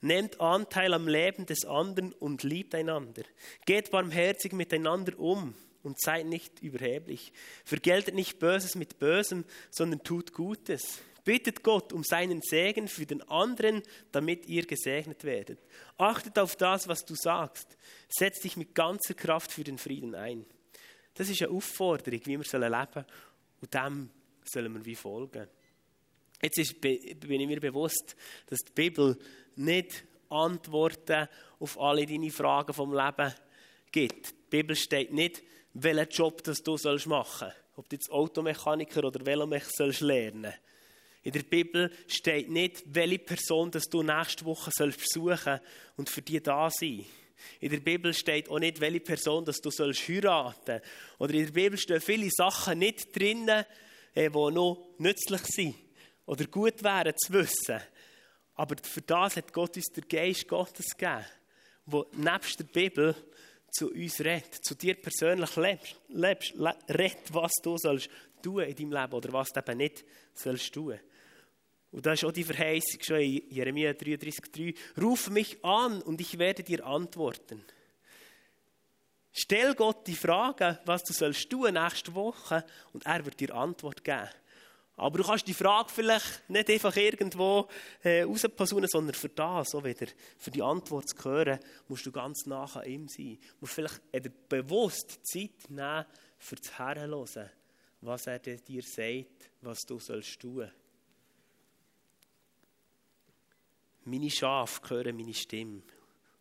Nehmt 0.00 0.40
Anteil 0.40 0.94
am 0.94 1.06
Leben 1.06 1.46
des 1.46 1.64
anderen 1.64 2.12
und 2.14 2.42
liebt 2.42 2.74
einander. 2.74 3.22
Geht 3.66 3.90
barmherzig 3.90 4.52
miteinander 4.52 5.18
um 5.18 5.54
und 5.82 6.00
seid 6.00 6.26
nicht 6.26 6.60
überheblich. 6.60 7.32
Vergeltet 7.64 8.14
nicht 8.14 8.38
Böses 8.38 8.74
mit 8.74 8.98
Bösem, 8.98 9.44
sondern 9.70 10.02
tut 10.02 10.32
Gutes. 10.32 11.00
Bittet 11.24 11.62
Gott 11.62 11.92
um 11.92 12.04
seinen 12.04 12.42
Segen 12.42 12.86
für 12.86 13.06
den 13.06 13.22
anderen, 13.22 13.82
damit 14.12 14.46
ihr 14.46 14.66
gesegnet 14.66 15.24
werdet. 15.24 15.58
Achtet 15.96 16.38
auf 16.38 16.54
das, 16.56 16.86
was 16.86 17.04
du 17.04 17.14
sagst. 17.14 17.78
Setz 18.08 18.40
dich 18.40 18.56
mit 18.56 18.74
ganzer 18.74 19.14
Kraft 19.14 19.50
für 19.50 19.64
den 19.64 19.78
Frieden 19.78 20.14
ein. 20.14 20.44
Das 21.14 21.30
ist 21.30 21.40
eine 21.42 21.50
Aufforderung, 21.50 22.20
wie 22.24 22.38
wir 22.38 22.60
leben 22.60 22.92
sollen. 22.92 23.06
Und 23.60 23.74
dem 23.74 24.10
sollen 24.44 24.74
wir 24.74 24.84
wie 24.84 24.94
folgen. 24.94 25.48
Jetzt 26.42 26.58
ist, 26.58 26.80
bin 26.80 27.40
ich 27.40 27.46
mir 27.46 27.60
bewusst, 27.60 28.16
dass 28.46 28.58
die 28.58 28.72
Bibel 28.72 29.16
nicht 29.56 30.04
Antworten 30.28 31.28
auf 31.58 31.80
alle 31.80 32.04
deine 32.04 32.30
Fragen 32.30 32.74
vom 32.74 32.92
Leben 32.92 33.32
gibt. 33.90 34.30
Die 34.30 34.50
Bibel 34.50 34.76
steht 34.76 35.12
nicht, 35.12 35.42
welchen 35.72 36.10
Job 36.10 36.42
das 36.44 36.62
du 36.62 36.72
machen 36.72 36.78
sollst. 36.78 37.56
Ob 37.76 37.88
du 37.88 37.96
jetzt 37.96 38.10
Automechaniker 38.10 39.04
oder 39.04 39.24
Velomech 39.24 39.64
sollst 39.74 40.02
lernen 40.02 40.52
In 41.24 41.32
der 41.32 41.42
Bibel 41.42 41.90
steht 42.06 42.50
nicht, 42.50 42.84
welche 42.86 43.18
Person 43.18 43.70
das 43.70 43.84
du 43.84 44.02
nächste 44.02 44.44
Woche 44.44 44.70
sollst 44.72 45.00
besuchen 45.00 45.58
und 45.96 46.10
für 46.10 46.20
die 46.22 46.42
da 46.42 46.70
sein. 46.70 47.04
In 47.60 47.70
der 47.70 47.80
Bibel 47.80 48.12
steht 48.12 48.48
auch 48.50 48.58
nicht, 48.58 48.80
welche 48.80 49.00
Person 49.00 49.44
dass 49.44 49.60
du 49.60 49.70
sollst 49.70 50.06
heiraten 50.06 50.80
Oder 51.18 51.34
in 51.34 51.46
der 51.46 51.52
Bibel 51.52 51.78
stehen 51.78 52.00
viele 52.00 52.28
Sachen 52.30 52.78
nicht 52.78 53.18
drin, 53.18 53.50
die 54.14 54.28
noch 54.28 54.94
nützlich 54.98 55.42
sind 55.46 55.74
oder 56.26 56.46
gut 56.46 56.82
wären 56.82 57.16
zu 57.16 57.32
wissen. 57.32 57.80
Aber 58.54 58.76
für 58.82 59.02
das 59.02 59.36
hat 59.36 59.52
Gott 59.52 59.76
uns 59.76 59.86
den 59.86 60.08
Geist 60.08 60.46
Gottes 60.46 60.96
gegeben, 60.96 61.24
der 61.86 62.04
nebst 62.12 62.60
der 62.60 62.64
Bibel 62.64 63.14
zu 63.70 63.90
uns 63.90 64.20
redet, 64.20 64.64
zu 64.64 64.74
dir 64.74 64.94
persönlich 64.94 65.56
lebst, 65.56 65.96
lebst 66.08 66.54
redet, 66.88 67.32
was 67.32 67.52
du 67.62 67.76
sollst 67.76 68.08
tun 68.42 68.62
in 68.62 68.76
deinem 68.76 68.92
Leben 68.92 69.12
oder 69.12 69.32
was 69.32 69.48
du 69.48 69.60
eben 69.60 69.78
nicht 69.78 70.04
sollst 70.34 70.72
tun. 70.72 71.00
Und 71.94 72.04
da 72.04 72.12
ist 72.12 72.24
auch 72.24 72.32
die 72.32 72.42
Verheißung 72.42 73.00
schon 73.02 73.20
in 73.20 73.48
Jeremia 73.50 73.92
33,3. 73.92 74.74
Ruf 75.00 75.30
mich 75.30 75.64
an 75.64 76.02
und 76.02 76.20
ich 76.20 76.36
werde 76.38 76.64
dir 76.64 76.84
antworten. 76.84 77.64
Stell 79.32 79.76
Gott 79.76 80.04
die 80.08 80.16
Frage, 80.16 80.80
was 80.86 81.04
du 81.04 81.12
sollst 81.12 81.48
tun 81.48 81.72
nächste 81.72 82.12
Woche 82.12 82.64
und 82.92 83.06
er 83.06 83.24
wird 83.24 83.38
dir 83.38 83.54
Antwort 83.54 84.02
geben. 84.02 84.28
Aber 84.96 85.18
du 85.18 85.24
kannst 85.24 85.46
die 85.46 85.54
Frage 85.54 85.88
vielleicht 85.88 86.50
nicht 86.50 86.68
einfach 86.68 86.96
irgendwo 86.96 87.68
äh, 88.02 88.22
rausposaunen, 88.22 88.88
sondern 88.88 89.14
für 89.14 89.28
das, 89.28 89.70
so 89.70 89.84
wieder, 89.84 90.08
für 90.36 90.50
die 90.50 90.62
Antwort 90.62 91.08
zu 91.08 91.24
hören, 91.24 91.60
musst 91.86 92.06
du 92.06 92.10
ganz 92.10 92.44
nah 92.46 92.64
an 92.74 92.86
ihm 92.86 93.06
sein. 93.06 93.38
Du 93.40 93.56
musst 93.60 93.74
vielleicht 93.74 94.00
bewusst 94.48 95.24
Zeit 95.24 95.70
nehmen, 95.70 96.06
für 96.38 96.56
das 96.56 96.76
Herren 96.76 97.14
was 98.00 98.26
er 98.26 98.40
dir 98.40 98.82
sagt, 98.82 99.50
was 99.60 99.86
du 99.86 100.00
sollst 100.00 100.40
tun. 100.40 100.68
Meine 104.04 104.30
Schafe 104.30 104.80
hören 104.90 105.16
meine 105.16 105.34
Stimme. 105.34 105.82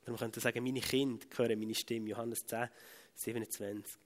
Oder 0.04 0.12
man 0.12 0.19
könnte 0.19 0.39
sagen, 0.39 0.63
meine 0.63 0.82
Kinder 0.82 1.26
hören 1.36 1.60
meine 1.60 1.76
Stimme. 1.76 2.10
Johannes 2.10 2.45
10, 2.45 2.67
27. 3.15 3.97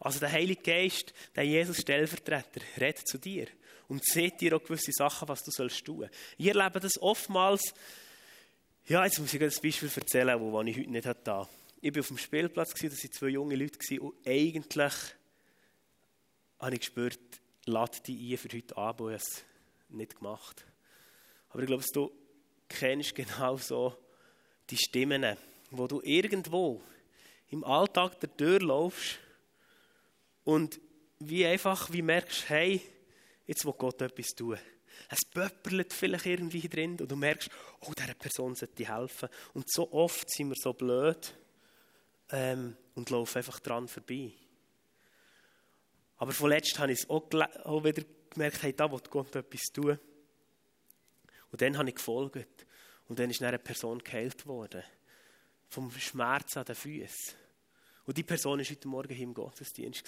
Also 0.00 0.20
der 0.20 0.30
Heilige 0.30 0.62
Geist, 0.62 1.12
der 1.34 1.44
Jesus 1.44 1.80
Stellvertreter, 1.80 2.60
redet 2.78 3.06
zu 3.08 3.18
dir 3.18 3.48
und 3.88 4.04
sieht 4.04 4.40
dir 4.40 4.56
auch 4.56 4.62
gewisse 4.62 4.92
Sachen, 4.92 5.28
was 5.28 5.42
du 5.42 5.50
sollst 5.50 5.84
tun. 5.84 6.08
Ich 6.36 6.46
erlebe 6.46 6.78
das 6.78 7.00
oftmals, 7.00 7.74
ja, 8.86 9.04
jetzt 9.04 9.18
muss 9.18 9.34
ich 9.34 9.42
ein 9.42 9.48
Beispiel 9.62 9.90
erzählen, 9.94 10.40
wo 10.40 10.62
ich 10.62 10.78
heute 10.78 10.90
nicht 10.90 11.06
hatte. 11.06 11.48
Ich 11.80 11.94
war 11.94 12.00
auf 12.00 12.08
dem 12.08 12.18
Spielplatz, 12.18 12.74
da 12.74 12.82
waren 12.82 13.12
zwei 13.12 13.28
junge 13.28 13.56
Leute 13.56 14.00
und 14.00 14.14
eigentlich 14.26 14.94
habe 16.58 16.74
ich 16.74 16.80
gespürt, 16.80 17.20
lade 17.66 17.98
die 18.06 18.32
ein 18.32 18.38
für 18.38 18.48
heute 18.56 18.76
Abend, 18.76 19.00
und 19.00 19.14
ich 19.14 19.22
es 19.22 19.44
nicht 19.88 20.16
gemacht. 20.16 20.64
Aber 21.50 21.60
ich 21.60 21.66
glaube, 21.66 21.84
du 21.92 22.12
kennst 22.68 23.14
genau 23.14 23.56
so 23.56 23.96
die 24.70 24.76
Stimmen, 24.76 25.36
wo 25.70 25.86
du 25.86 26.00
irgendwo 26.02 26.82
im 27.50 27.64
Alltag 27.64 28.20
der 28.20 28.36
Tür 28.36 28.60
laufst 28.60 29.18
Und 30.44 30.80
wie 31.18 31.44
einfach, 31.44 31.92
wie 31.92 32.02
merkst, 32.02 32.48
hey, 32.48 32.80
jetzt 33.46 33.64
will 33.64 33.74
Gott 33.76 34.00
etwas 34.00 34.28
tun. 34.28 34.58
Es 35.08 35.18
pöpperlet 35.30 35.92
vielleicht 35.92 36.26
irgendwie 36.26 36.68
drin 36.68 36.98
und 37.00 37.10
du 37.10 37.16
merkst, 37.16 37.50
oh, 37.80 37.92
dieser 37.92 38.14
Person 38.14 38.54
sollte 38.54 38.86
helfen. 38.86 39.28
Und 39.54 39.70
so 39.70 39.92
oft 39.92 40.30
sind 40.30 40.48
wir 40.48 40.56
so 40.56 40.72
blöd 40.72 41.34
ähm, 42.30 42.76
und 42.94 43.10
laufen 43.10 43.38
einfach 43.38 43.60
dran 43.60 43.88
vorbei. 43.88 44.32
Aber 46.16 46.32
vorletzt 46.32 46.78
habe 46.78 46.92
ich 46.92 47.00
es 47.00 47.10
auch, 47.10 47.28
auch 47.64 47.84
wieder 47.84 48.02
gemerkt, 48.30 48.62
hey, 48.62 48.72
da 48.72 48.90
will 48.90 49.00
Gott 49.10 49.36
etwas 49.36 49.62
tun. 49.72 49.98
Und 51.50 51.62
dann 51.62 51.76
habe 51.78 51.88
ich 51.88 51.94
gefolgt. 51.94 52.66
Und 53.08 53.18
dann 53.18 53.30
ist 53.30 53.42
eine 53.42 53.58
Person 53.58 53.98
geheilt 53.98 54.46
worden. 54.46 54.82
Vom 55.70 55.90
Schmerz 55.92 56.56
an 56.56 56.64
den 56.64 56.74
Füßen. 56.74 57.34
Und 58.04 58.16
die 58.16 58.22
Person 58.22 58.58
war 58.58 58.66
heute 58.66 58.88
Morgen 58.88 59.14
hier 59.14 59.24
im 59.24 59.34
Gottesdienst. 59.34 60.04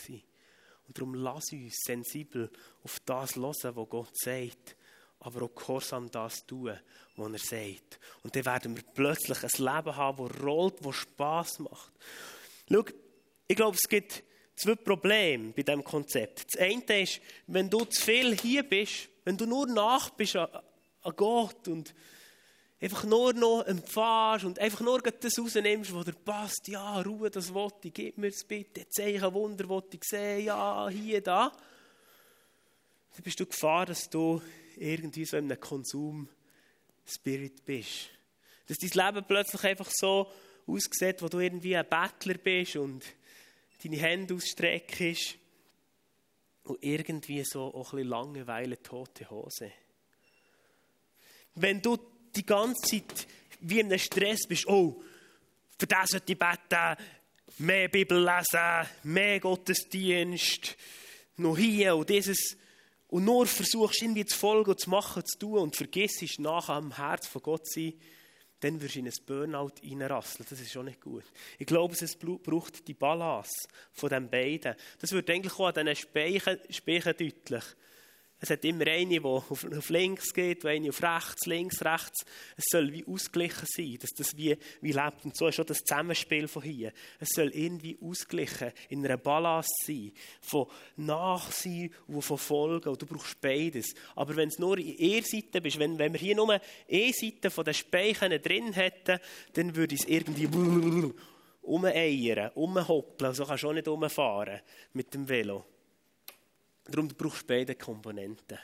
Und 0.88 0.98
darum 0.98 1.14
lass 1.14 1.52
uns 1.52 1.76
sensibel 1.84 2.50
auf 2.82 2.98
das 3.04 3.36
hören, 3.36 3.76
was 3.76 3.88
Gott 3.88 4.16
sagt. 4.18 4.76
Aber 5.20 5.42
auch 5.42 5.54
gehorsam 5.54 6.10
das 6.10 6.46
tun, 6.46 6.78
was 7.16 7.32
er 7.32 7.38
sagt. 7.38 8.00
Und 8.22 8.34
dann 8.34 8.44
werden 8.46 8.76
wir 8.76 8.82
plötzlich 8.94 9.42
ein 9.42 9.50
Leben 9.58 9.96
haben, 9.96 10.28
das 10.28 10.42
rollt, 10.42 10.84
das 10.84 10.96
Spass 10.96 11.58
macht. 11.58 11.92
Schau, 12.70 12.84
ich 13.46 13.56
glaube, 13.56 13.76
es 13.76 13.88
gibt 13.88 14.22
zwei 14.56 14.74
Probleme 14.76 15.52
bei 15.52 15.62
diesem 15.62 15.84
Konzept. 15.84 16.46
Das 16.54 16.60
eine 16.60 17.02
ist, 17.02 17.20
wenn 17.46 17.68
du 17.68 17.84
zu 17.84 18.00
viel 18.00 18.36
hier 18.36 18.62
bist, 18.62 19.08
wenn 19.24 19.36
du 19.36 19.46
nur 19.46 19.66
nach 19.66 20.10
bist 20.10 20.36
an 21.02 21.12
Gott 21.16 21.68
und 21.68 21.94
einfach 22.80 23.04
nur 23.04 23.32
noch 23.32 23.62
empfährst 23.62 24.44
und 24.44 24.58
einfach 24.58 24.80
nur 24.80 25.00
das 25.00 25.38
rausnimmst, 25.38 25.94
was 25.94 26.04
dir 26.06 26.12
passt, 26.12 26.68
ja, 26.68 27.00
Ruhe, 27.00 27.30
das 27.30 27.52
wollte 27.52 27.88
ich, 27.88 27.94
gib 27.94 28.18
mir 28.18 28.30
das 28.30 28.44
bitte, 28.44 28.88
Zeichen, 28.88 29.34
Wunder, 29.34 29.68
wollte 29.68 29.96
ich 29.96 30.04
sehen, 30.04 30.46
ja, 30.46 30.88
hier, 30.88 31.20
da. 31.20 31.52
Dann 33.12 33.22
bist 33.22 33.40
du 33.40 33.46
gefahren, 33.46 33.86
dass 33.86 34.08
du 34.08 34.40
irgendwie 34.76 35.24
so 35.24 35.36
in 35.36 35.44
einem 35.44 35.60
Konsum-Spirit 35.60 37.64
bist. 37.64 38.08
Dass 38.66 38.78
dein 38.78 38.90
Leben 38.90 39.26
plötzlich 39.26 39.64
einfach 39.64 39.90
so 39.90 40.30
aussieht, 40.66 41.20
wo 41.20 41.28
du 41.28 41.40
irgendwie 41.40 41.76
ein 41.76 41.86
Bettler 41.88 42.34
bist 42.34 42.76
und 42.76 43.04
deine 43.82 43.96
Hände 43.96 44.34
ausstreckst 44.34 45.36
und 46.64 46.82
irgendwie 46.82 47.42
so 47.44 47.74
auch 47.74 47.92
ein 47.92 47.96
bisschen 47.96 48.08
Langeweile, 48.08 48.80
tote 48.80 49.28
Hose. 49.28 49.72
Wenn 51.54 51.82
du 51.82 51.98
die 52.34 52.46
ganze 52.46 52.82
Zeit 52.82 53.26
wie 53.60 53.80
in 53.80 53.86
einem 53.86 53.98
Stress 53.98 54.46
bist, 54.46 54.66
oh, 54.68 55.02
für 55.78 55.86
das 55.86 56.10
sollte 56.10 56.32
ich 56.32 56.38
beten, 56.38 56.96
mehr 57.58 57.88
Bibel 57.88 58.22
lesen, 58.22 58.88
mehr 59.02 59.40
Gottesdienst, 59.40 60.76
noch 61.36 61.56
hier 61.56 61.96
und 61.96 62.08
dieses, 62.08 62.56
und 63.08 63.24
nur 63.24 63.46
versuchst 63.46 64.02
irgendwie 64.02 64.24
zu 64.24 64.38
folgen, 64.38 64.76
zu 64.78 64.88
machen, 64.90 65.24
zu 65.26 65.38
tun 65.38 65.58
und 65.58 65.76
vergisst 65.76 66.38
nachher 66.38 66.74
am 66.74 66.96
Herz 66.96 67.26
von 67.26 67.42
Gott 67.42 67.66
zu 67.66 67.80
sein, 67.80 67.94
dann 68.60 68.80
wirst 68.80 68.94
du 68.94 68.98
in 69.00 69.06
ein 69.06 69.12
Burnout 69.26 69.72
reinrasseln. 69.82 70.46
Das 70.48 70.60
ist 70.60 70.70
schon 70.70 70.84
nicht 70.84 71.00
gut. 71.00 71.24
Ich 71.58 71.66
glaube, 71.66 71.94
es 71.94 72.16
braucht 72.16 72.86
die 72.86 72.94
Balance 72.94 73.68
von 73.92 74.10
den 74.10 74.28
beiden. 74.28 74.74
Das 75.00 75.12
wird 75.12 75.30
eigentlich 75.30 75.54
auch 75.54 75.66
an 75.66 75.86
diesen 75.86 75.96
Speichen, 75.96 76.58
Speichen 76.68 77.14
deutlich. 77.16 77.64
Es 78.42 78.48
hat 78.48 78.64
immer 78.64 78.86
eine, 78.86 79.20
die 79.20 79.20
auf, 79.22 79.90
links 79.90 80.32
geht, 80.32 80.64
eine 80.64 80.88
auf 80.88 81.02
rechts, 81.02 81.44
links, 81.44 81.84
rechts. 81.84 82.24
Es 82.56 82.64
soll 82.70 82.90
wie 82.90 83.04
ausgeglichen 83.06 83.66
sein, 83.66 83.98
dass 84.00 84.10
das 84.10 84.34
wie, 84.34 84.56
wie 84.80 84.92
lebt. 84.92 85.26
Und 85.26 85.36
so 85.36 85.46
ist 85.46 85.60
auch 85.60 85.66
das 85.66 85.84
Zusammenspiel 85.84 86.48
von 86.48 86.62
hier. 86.62 86.92
Es 87.18 87.28
soll 87.34 87.50
irgendwie 87.50 87.98
ausgeglichen, 88.00 88.72
in 88.88 89.04
einer 89.04 89.18
Balance 89.18 89.68
sein. 89.84 90.12
Von 90.40 90.68
Nachsein 90.96 91.92
und 92.06 92.22
von 92.22 92.38
Folgen. 92.38 92.88
Und 92.88 93.02
du 93.02 93.04
brauchst 93.04 93.38
beides. 93.42 93.94
Aber 94.16 94.34
wenn 94.34 94.48
es 94.48 94.58
nur 94.58 94.78
in 94.78 94.94
E-Seite 94.96 95.60
bist, 95.60 95.78
wenn, 95.78 95.98
wenn 95.98 96.14
wir 96.14 96.20
hier 96.20 96.34
nur 96.34 96.58
E-Seite 96.88 97.50
von 97.50 97.66
den 97.66 97.74
Speichen 97.74 98.30
drin 98.40 98.72
hätten, 98.72 99.18
dann 99.52 99.76
würde 99.76 99.94
es 99.94 100.06
irgendwie 100.06 100.46
umeiern, 101.62 102.52
umhoppeln. 102.54 103.34
So 103.34 103.44
kannst 103.44 103.64
du 103.64 103.68
auch 103.68 103.74
nicht 103.74 103.86
umfahren 103.86 104.60
mit 104.94 105.12
dem 105.12 105.28
Velo. 105.28 105.66
Darum 106.84 107.08
brauchst 107.08 107.42
du 107.42 107.46
beide 107.46 107.74
Komponenten. 107.74 108.58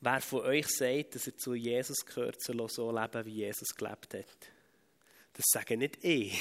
Wer 0.00 0.20
von 0.20 0.40
euch 0.42 0.68
sagt, 0.68 1.16
dass 1.16 1.26
er 1.26 1.36
zu 1.36 1.54
Jesus 1.54 2.04
gehört, 2.04 2.40
soll 2.40 2.68
so 2.68 2.92
leben, 2.92 3.24
wie 3.24 3.42
Jesus 3.44 3.68
gelebt 3.76 4.14
hat. 4.14 4.50
Das 5.32 5.44
sage 5.48 5.76
nicht 5.76 6.04
ich. 6.04 6.40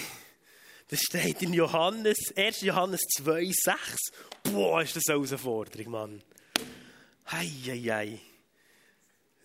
Das 0.88 1.00
steht 1.00 1.42
in 1.42 1.52
Johannes, 1.52 2.32
1. 2.36 2.62
Johannes 2.62 3.02
2, 3.18 3.52
6. 3.52 3.80
Boah, 4.44 4.84
ist 4.84 4.96
das 4.96 5.08
eine 5.08 5.18
Herausforderung, 5.18 5.92
Mann. 5.92 6.24
Hei, 7.32 7.48
hei, 7.66 7.80
hei. 7.80 8.20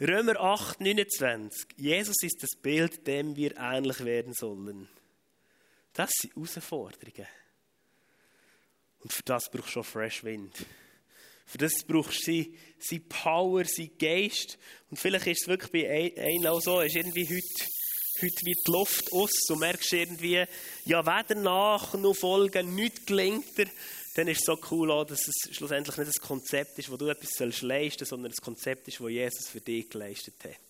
Römer 0.02 0.38
8, 0.38 0.80
29. 0.80 1.78
Jesus 1.78 2.16
ist 2.22 2.42
das 2.42 2.60
Bild, 2.60 3.06
dem 3.06 3.36
wir 3.36 3.56
ähnlich 3.56 4.04
werden 4.04 4.34
sollen. 4.34 4.86
Das 5.92 6.10
sind 6.20 6.34
Herausforderungen. 6.34 7.26
Und 9.00 9.12
für 9.12 9.22
das 9.24 9.50
brauchst 9.50 9.68
du 9.68 9.72
schon 9.72 9.84
Fresh 9.84 10.24
Wind. 10.24 10.54
Für 11.46 11.58
das 11.58 11.82
brauchst 11.86 12.26
du 12.28 12.46
seine 12.78 13.00
Power, 13.08 13.64
seinen 13.64 13.98
Geist. 13.98 14.58
Und 14.90 14.98
vielleicht 14.98 15.26
ist 15.26 15.42
es 15.42 15.48
wirklich 15.48 15.72
bei 15.72 16.14
einem 16.16 16.46
auch 16.46 16.60
so, 16.60 16.80
ist 16.80 16.94
irgendwie 16.94 17.24
heute, 17.24 17.66
heute 18.22 18.46
wie 18.46 18.54
die 18.54 18.70
Luft 18.70 19.12
aus. 19.12 19.30
Du 19.48 19.56
merkst 19.56 19.92
irgendwie, 19.92 20.44
ja, 20.84 21.04
weder 21.04 21.40
nach 21.40 21.94
noch 21.94 22.14
folgen, 22.14 22.74
nichts 22.74 23.04
gelingt 23.06 23.58
dir. 23.58 23.66
Dann 24.14 24.28
ist 24.28 24.40
es 24.40 24.46
so 24.46 24.58
cool, 24.70 24.90
auch, 24.90 25.04
dass 25.04 25.26
es 25.26 25.56
schlussendlich 25.56 25.96
nicht 25.96 26.08
ein 26.08 26.26
Konzept 26.26 26.78
ist, 26.78 26.90
wo 26.90 26.96
du 26.96 27.08
etwas 27.08 27.38
leisten 27.38 27.60
sollst, 27.62 28.06
sondern 28.06 28.32
ein 28.32 28.44
Konzept 28.44 28.86
ist, 28.88 29.00
das 29.00 29.10
Jesus 29.10 29.48
für 29.48 29.60
dich 29.60 29.88
geleistet 29.88 30.34
hat 30.44 30.69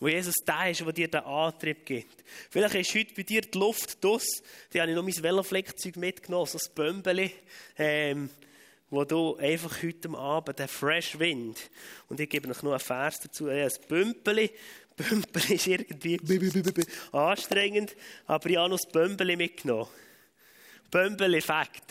wo 0.00 0.08
Jesus 0.08 0.36
da 0.44 0.68
ist, 0.68 0.80
der 0.80 0.92
dir 0.92 1.08
den 1.08 1.24
Antrieb 1.24 1.84
gibt. 1.84 2.24
Vielleicht 2.50 2.74
ist 2.74 2.94
heute 2.94 3.14
bei 3.14 3.22
dir 3.22 3.40
die 3.40 3.58
Luft 3.58 4.02
draus. 4.02 4.26
Da 4.70 4.80
habe 4.80 4.90
ich 4.90 4.96
noch 4.96 5.02
mein 5.02 5.22
Velofleckzeug 5.22 5.96
mitgenommen, 5.96 6.46
so 6.46 6.58
ein 6.58 6.74
Bömbeli, 6.74 7.32
ähm, 7.76 8.30
wo 8.90 9.04
du 9.04 9.36
einfach 9.36 9.82
heute 9.82 10.08
Abend 10.10 10.58
den 10.58 10.68
Fresh 10.68 11.18
Wind, 11.18 11.58
und 12.08 12.20
ich 12.20 12.28
gebe 12.28 12.48
noch 12.48 12.62
einen 12.62 12.78
Vers 12.78 13.20
dazu, 13.20 13.48
ein 13.48 13.70
Bömbeli, 13.88 14.50
Bömbeli 14.96 15.54
ist 15.54 15.66
irgendwie 15.66 16.18
anstrengend, 17.12 17.94
aber 18.26 18.50
ich 18.50 18.56
habe 18.56 18.70
noch 18.70 18.80
das 18.80 18.90
Bömbeli 18.90 19.36
mitgenommen. 19.36 19.88
Bömbeli-Fakt. 20.90 21.84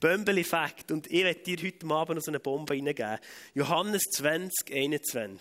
Bömbeli-Fakt. 0.00 0.92
Und 0.92 1.10
ich 1.10 1.24
werde 1.24 1.40
dir 1.40 1.56
heute 1.62 1.86
Abend 1.86 2.16
noch 2.16 2.22
so 2.22 2.30
eine 2.30 2.40
Bombe 2.40 2.74
reingeben. 2.74 3.18
Johannes 3.54 4.02
20, 4.12 4.74
21. 4.74 5.40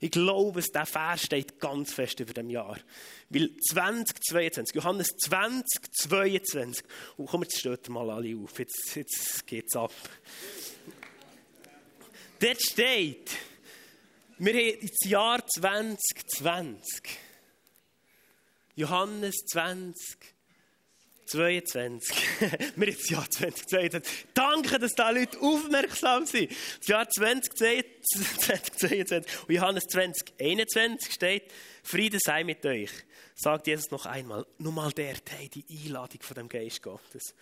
Ich 0.00 0.10
glaube, 0.10 0.62
der 0.62 0.86
Vers 0.86 1.22
steht 1.22 1.60
ganz 1.60 1.92
fest 1.92 2.20
über 2.20 2.32
dem 2.32 2.50
Jahr. 2.50 2.78
Weil 3.30 3.50
20, 3.70 4.22
22, 4.28 4.74
Johannes 4.74 5.08
20, 5.24 5.64
22. 5.92 6.84
Und 7.16 7.26
komm, 7.26 7.42
jetzt 7.42 7.58
steht 7.58 7.88
mal 7.88 8.10
alle 8.10 8.36
auf. 8.36 8.58
Jetzt, 8.58 8.96
jetzt 8.96 9.46
geht's 9.46 9.76
ab. 9.76 9.92
Dort 12.40 12.60
steht, 12.60 13.30
wir 14.38 14.52
haben 14.52 14.80
ins 14.80 15.08
Jahr 15.08 15.46
2020. 15.46 17.18
Johannes 18.76 19.36
20, 19.46 20.33
22. 21.26 22.16
Wir 22.76 22.88
jetzt 22.88 23.10
Jahr 23.10 23.30
2022. 23.30 24.26
Danke, 24.34 24.78
dass 24.78 24.94
da 24.94 25.10
Leute 25.10 25.40
aufmerksam 25.40 26.26
sind. 26.26 26.52
Das 26.80 26.88
Jahr 26.88 27.08
2022 27.08 29.48
und 29.48 29.54
Johannes 29.54 29.84
2021 29.84 31.12
steht, 31.12 31.44
Friede 31.82 32.18
sei 32.20 32.44
mit 32.44 32.64
euch. 32.66 32.90
Sagt 33.34 33.66
Jesus 33.66 33.90
noch 33.90 34.04
einmal. 34.06 34.46
Nur 34.58 34.72
mal 34.72 34.92
der, 34.92 35.16
hey, 35.28 35.48
die 35.48 35.64
Einladung 35.84 36.22
von 36.22 36.36
dem 36.36 36.48
Geist 36.48 36.82
Gottes. 36.82 37.34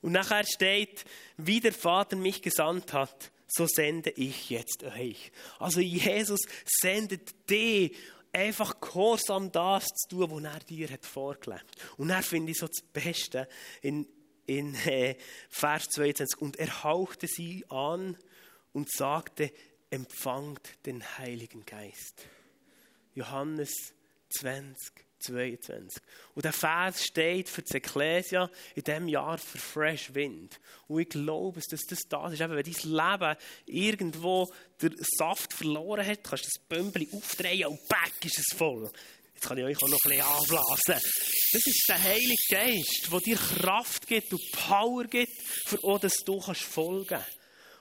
Und 0.00 0.12
nachher 0.12 0.44
steht, 0.44 1.04
wie 1.36 1.58
der 1.60 1.72
Vater 1.72 2.16
mich 2.16 2.42
gesandt 2.42 2.92
hat, 2.92 3.32
so 3.48 3.66
sende 3.66 4.10
ich 4.10 4.50
jetzt 4.50 4.84
euch. 4.84 5.32
Also 5.58 5.80
Jesus 5.80 6.40
sendet 6.64 7.50
dich 7.50 7.96
einfach 8.38 8.80
gehorsam 8.80 9.50
das 9.52 9.86
zu 9.86 10.08
tun, 10.08 10.30
was 10.30 10.54
er 10.54 10.60
dir 10.60 10.90
hat 10.90 11.04
vorgelebt. 11.04 11.76
Und 11.96 12.10
er 12.10 12.22
finde 12.22 12.52
ich 12.52 12.58
so 12.58 12.66
das 12.66 12.82
Beste 12.92 13.48
in, 13.82 14.06
in 14.46 14.74
äh, 14.86 15.16
Vers 15.48 15.88
22. 15.90 16.40
Und 16.40 16.56
er 16.56 16.84
hauchte 16.84 17.26
sie 17.26 17.64
an 17.68 18.16
und 18.72 18.90
sagte, 18.90 19.52
empfangt 19.90 20.86
den 20.86 21.02
Heiligen 21.18 21.64
Geist. 21.64 22.26
Johannes 23.14 23.94
20, 24.30 25.07
22. 25.18 26.02
Und 26.34 26.44
der 26.44 26.52
Vers 26.52 27.04
steht 27.04 27.48
für 27.48 27.62
die 27.62 27.76
Ekklesia 27.76 28.50
in 28.74 28.84
diesem 28.84 29.08
Jahr 29.08 29.38
für 29.38 29.58
Fresh 29.58 30.14
Wind. 30.14 30.60
Und 30.86 31.00
ich 31.00 31.08
glaube, 31.08 31.60
dass 31.60 31.86
das 31.86 32.00
das 32.08 32.32
ist. 32.32 32.40
Eben, 32.40 32.54
wenn 32.54 32.64
dein 32.64 33.18
Leben 33.18 33.36
irgendwo 33.66 34.52
den 34.80 34.96
Saft 35.16 35.52
verloren 35.52 36.06
hat, 36.06 36.24
kannst 36.24 36.44
du 36.44 36.48
das 36.48 36.68
Bömbeli 36.68 37.08
aufdrehen 37.12 37.66
und 37.66 37.88
back 37.88 38.24
ist 38.24 38.38
es 38.38 38.56
voll. 38.56 38.90
Jetzt 39.34 39.46
kann 39.46 39.58
ich 39.58 39.64
euch 39.64 39.76
auch 39.76 39.88
noch 39.88 39.98
ein 40.04 40.10
bisschen 40.10 40.26
anblasen. 40.26 41.00
Das 41.52 41.66
ist 41.66 41.84
der 41.88 42.02
Heilige 42.02 42.34
Geist, 42.50 43.08
der 43.12 43.20
dir 43.20 43.36
Kraft 43.36 44.06
gibt 44.06 44.32
und 44.32 44.42
Power 44.52 45.04
gibt, 45.04 45.40
für 45.66 45.98
dass 46.00 46.16
du 46.24 46.40
folgen 46.40 47.06
kannst. 47.06 47.37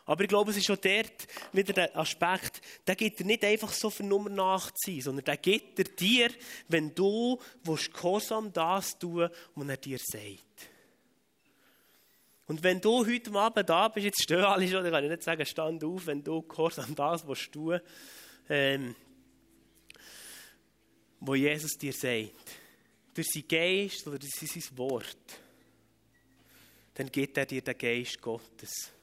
Aber 0.08 0.24
ich 0.24 0.30
glaube, 0.30 0.52
es 0.52 0.58
ist 0.58 0.72
auch 0.72 0.78
dort 0.78 1.28
wieder 1.52 1.74
der 1.74 1.96
Aspekt, 1.98 2.62
der 2.88 2.96
gibt 2.96 3.20
dir 3.20 3.26
nicht 3.26 3.44
einfach 3.44 3.74
so 3.74 3.90
für 3.90 4.04
Nummer 4.04 4.30
nachzuziehen, 4.30 5.02
sondern 5.02 5.26
der 5.26 5.36
gibt 5.36 5.78
er 5.80 5.86
dir, 5.86 6.30
wenn 6.70 6.96
du 6.96 7.38
gehorsam 7.64 8.52
das 8.54 8.98
tun, 8.98 9.30
was 9.54 9.68
er 9.68 9.78
dir 9.78 10.00
sagt. 10.00 10.70
Und 12.48 12.64
wenn 12.64 12.80
du 12.80 13.06
heute 13.06 13.34
Abend 13.34 13.70
da 13.70 13.90
bist, 13.90 14.06
jetzt 14.06 14.24
stehen 14.24 14.40
alle 14.40 14.66
schon, 14.70 14.82
dann 14.82 14.94
kann 14.94 15.04
ich 15.04 15.10
nicht 15.10 15.24
sagen, 15.24 15.46
stand 15.46 15.84
auf, 15.84 16.06
wenn 16.06 16.24
du 16.24 16.42
gehorsam 16.42 16.96
das 16.96 17.28
was 17.28 17.52
tun, 17.52 17.82
ähm, 18.48 18.96
wo 21.20 21.36
Jesus 21.36 21.74
dir 21.74 21.92
sagt, 21.92 22.32
durch 23.14 23.28
sein 23.28 23.44
Geist 23.46 24.08
oder 24.08 24.20
durch 24.20 24.34
sein 24.34 24.78
Wort, 24.78 25.18
dann 26.94 27.12
gibt 27.12 27.38
er 27.38 27.46
dir 27.46 27.62
den 27.62 27.78
Geist 27.78 28.22
Gottes. 28.22 28.94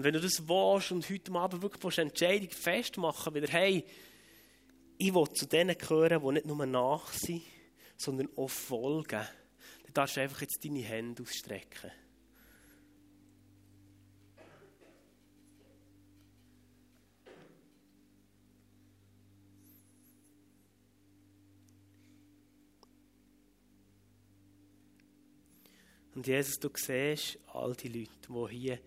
Und 0.00 0.04
wenn 0.04 0.14
du 0.14 0.20
das 0.22 0.48
willst 0.48 0.92
und 0.92 1.10
heute 1.10 1.32
Abend 1.32 1.60
wirklich 1.60 1.98
eine 1.98 2.08
Entscheidung 2.08 2.48
festmachen 2.48 3.34
wieder, 3.34 3.48
hey, 3.48 3.84
ich 4.96 5.14
will 5.14 5.28
zu 5.34 5.44
denen 5.44 5.76
gehören, 5.76 6.22
die 6.22 6.32
nicht 6.32 6.46
nur 6.46 6.64
nach 6.64 7.12
sind, 7.12 7.42
sondern 7.98 8.30
auch 8.34 8.48
folgen, 8.48 9.20
dann 9.84 9.92
darfst 9.92 10.16
du 10.16 10.22
einfach 10.22 10.40
jetzt 10.40 10.64
deine 10.64 10.80
Hände 10.80 11.22
ausstrecken. 11.22 11.90
Und 26.14 26.26
Jesus, 26.26 26.58
du 26.58 26.70
siehst 26.74 27.38
all 27.52 27.74
die 27.74 27.88
Leute, 27.88 28.48
die 28.50 28.56
hier 28.56 28.78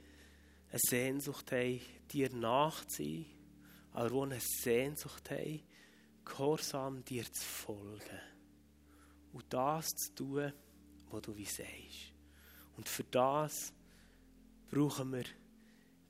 eine 0.74 0.80
Sehnsucht 0.80 1.52
haben, 1.52 1.82
dir 2.12 2.34
nachzuziehen, 2.34 3.28
aber 3.92 4.12
auch 4.12 4.24
eine 4.24 4.40
Sehnsucht 4.40 5.30
haben, 5.30 5.62
gehorsam 6.26 7.06
dir 7.06 7.32
zu 7.32 7.46
folgen. 7.46 8.20
Und 9.34 9.46
das 9.50 9.88
zu 9.90 10.16
tun, 10.16 10.54
was 11.12 11.22
du 11.22 11.36
wie 11.36 11.46
sagst. 11.46 12.14
Und 12.76 12.90
für 12.90 13.04
das 13.04 13.72
brauchen 14.68 15.14
wir 15.14 15.26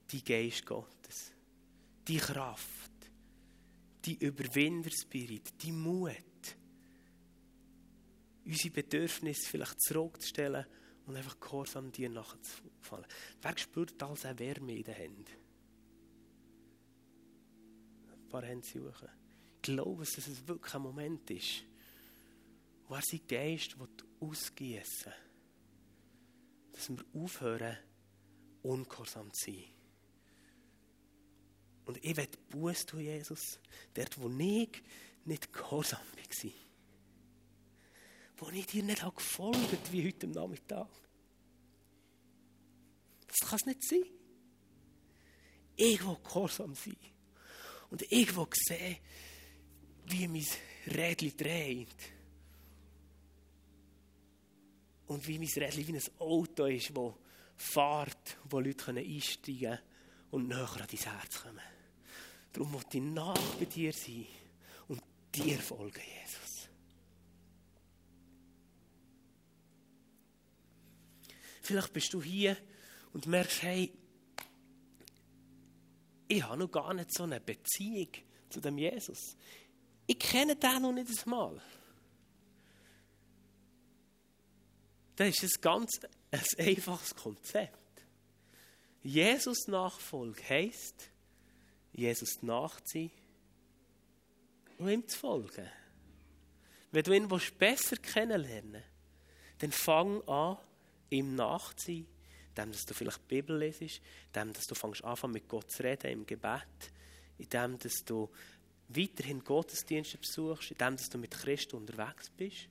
die 0.10 0.24
Geist 0.24 0.66
Gottes, 0.66 1.34
die 2.08 2.18
Kraft, 2.18 2.92
die 4.06 4.16
Überwinderspirit, 4.16 5.62
die 5.62 5.74
Mut, 5.74 6.16
unsere 8.46 8.74
Bedürfnisse 8.74 9.50
vielleicht 9.50 9.82
zurückzustellen 9.82 10.66
und 11.06 11.18
einfach 11.18 11.38
gehorsam 11.38 11.92
dir 11.92 12.10
nachzufallen. 12.84 13.06
Wer 13.42 13.58
spürt 13.58 14.02
alles 14.04 14.26
eine 14.26 14.40
Wärme 14.40 14.76
in 14.76 14.84
den 14.84 14.94
Händen? 14.94 15.26
Ein 18.12 18.30
paar 18.30 18.44
Hände 18.44 18.66
suchen. 18.66 19.10
Glaube, 19.62 20.04
dass 20.04 20.18
es 20.18 20.48
wirklich 20.48 20.74
ein 20.74 20.82
Moment 20.82 21.30
ist, 21.32 21.64
wo 22.88 22.96
er 22.96 23.02
seinen 23.02 23.28
Geist 23.28 23.76
ausgießen 24.20 25.06
will. 25.06 25.14
Dass 26.74 26.90
wir 26.90 27.06
aufhören, 27.14 27.78
ungehorsam 28.62 29.32
zu 29.34 29.52
sein. 29.52 29.64
Und 31.86 32.04
ich 32.04 32.16
werde 32.16 32.38
Buß 32.50 32.86
tun, 32.86 33.02
Jesus, 33.02 33.60
dort, 33.94 34.20
wo 34.20 34.30
ich 34.30 34.84
nicht 35.26 35.54
gehorsam 35.54 36.00
war 36.00 36.52
wo 38.38 38.50
ich 38.50 38.66
dir 38.66 38.84
nicht 38.84 39.04
habe 39.04 39.16
gefolgt 39.16 39.92
wie 39.92 40.06
heute 40.06 40.28
Nachmittag. 40.28 40.88
Das 43.40 43.50
kann 43.50 43.60
es 43.60 43.66
nicht 43.66 43.84
sein. 43.84 44.04
Ich 45.76 46.06
will 46.06 46.18
gehorsam 46.24 46.76
sein. 46.76 46.96
Und 47.90 48.04
ich 48.12 48.36
will 48.36 48.48
sehen, 48.54 48.98
wie 50.06 50.28
mein 50.28 50.46
Rädchen 50.86 51.36
dreht. 51.36 51.88
Und 55.08 55.28
wie 55.28 55.40
mein 55.40 55.48
Rädchen 55.48 55.88
wie 55.88 55.94
ein 55.94 56.20
Auto 56.20 56.66
ist, 56.66 56.96
das 56.96 57.14
fährt, 57.58 58.38
wo 58.50 58.60
Leute 58.60 58.92
einsteigen 58.92 59.60
können 59.60 59.80
und 60.30 60.48
näher 60.48 60.70
an 60.72 60.88
dein 60.90 61.00
Herz 61.00 61.42
kommen. 61.42 61.60
Darum 62.52 62.72
muss 62.72 62.86
ich 62.94 63.02
nach 63.02 63.56
bei 63.56 63.66
dir 63.66 63.94
sein 63.94 64.28
und 64.88 65.02
dir 65.34 65.58
folgen, 65.58 66.02
Jesus. 66.22 66.70
Vielleicht 71.64 71.94
bist 71.94 72.14
du 72.14 72.22
hier 72.22 72.58
und 73.14 73.28
merkst, 73.28 73.62
hey, 73.62 73.94
ich 76.28 76.44
habe 76.44 76.58
noch 76.58 76.72
gar 76.72 76.94
nicht 76.94 77.14
so 77.14 77.24
eine 77.24 77.40
Beziehung 77.40 78.10
zu 78.50 78.60
dem 78.60 78.78
Jesus. 78.78 79.38
Ich 80.08 80.20
kenne 80.20 80.56
den 80.56 80.82
noch 80.82 80.92
nicht 80.92 81.24
einmal. 81.24 81.62
Das 85.16 85.44
ist 85.44 85.58
ein 85.58 85.62
ganz 85.62 86.00
ein 86.32 86.42
einfaches 86.58 87.16
Konzept. 87.16 87.80
Jesus 89.04 89.68
Nachfolge 89.68 90.42
heisst, 90.50 91.10
Jesus 91.92 92.42
nachziehen 92.42 93.12
und 94.80 94.90
ihm 94.90 95.08
zu 95.08 95.20
folgen. 95.20 95.70
Wenn 96.92 97.04
du 97.04 97.14
ihn 97.14 97.28
besser 97.60 97.98
kennenlernen 97.98 98.74
willst, 98.74 98.88
dann 99.60 99.72
fang 99.72 100.22
an, 100.28 100.58
ihm 101.10 101.36
nachzuziehen, 101.36 102.08
indem 102.56 102.72
dass 102.72 102.86
du 102.86 102.94
vielleicht 102.94 103.22
die 103.24 103.36
Bibel 103.36 103.58
lesest, 103.58 104.02
indem 104.28 104.54
dass 104.54 104.66
du 104.66 104.76
fängst 104.76 105.04
an 105.04 105.32
mit 105.32 105.48
Gott 105.48 105.72
zu 105.72 105.84
reden 105.84 106.12
im 106.12 106.26
Gebet, 106.26 106.92
indem 107.38 107.78
dass 107.80 108.04
du 108.06 108.30
weiterhin 108.90 109.44
Gottesdienste 109.44 110.18
besuchst, 110.18 110.72
indem 110.72 110.96
dass 110.98 111.10
du 111.10 111.18
mit 111.18 111.32
Christus 111.32 111.80
unterwegs 111.80 112.30
bist 112.30 112.68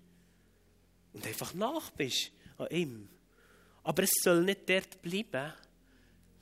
und 1.13 1.27
einfach 1.27 1.53
nach 1.55 1.91
bist 1.91 2.33
an 2.59 2.69
ihm. 2.71 3.09
Aber 3.83 4.05
es 4.05 4.13
soll 4.23 4.45
nicht 4.45 4.69
dort 4.69 5.03
bleiben, 5.03 5.53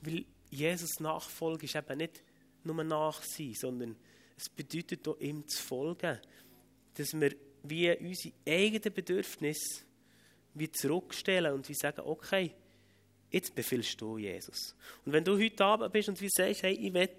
weil 0.01 0.25
Jesus 0.49 0.99
Nachfolge 0.99 1.65
ist 1.65 1.75
eben 1.75 1.97
nicht 1.97 2.23
nur 2.63 2.83
nach 2.83 3.23
sein, 3.23 3.53
sondern 3.55 3.95
es 4.37 4.49
bedeutet 4.49 5.07
auch 5.07 5.19
ihm 5.19 5.47
zu 5.47 5.61
folgen, 5.61 6.19
dass 6.93 7.13
wir 7.13 7.35
wie 7.63 7.91
unsere 7.97 8.33
eigenen 8.45 8.93
Bedürfnisse 8.93 9.83
wie 10.53 10.71
zurückstellen 10.71 11.53
und 11.53 11.67
wie 11.69 11.73
sagen, 11.73 12.01
okay, 12.01 12.53
jetzt 13.31 13.55
befiehlst 13.55 13.99
du 13.99 14.17
Jesus. 14.17 14.75
Und 15.05 15.13
wenn 15.13 15.23
du 15.23 15.37
heute 15.37 15.65
Abend 15.65 15.91
bist 15.91 16.09
und 16.09 16.21
wie 16.21 16.29
sagst, 16.29 16.63
hey, 16.63 16.73
ich 16.73 16.93
will 16.93 17.09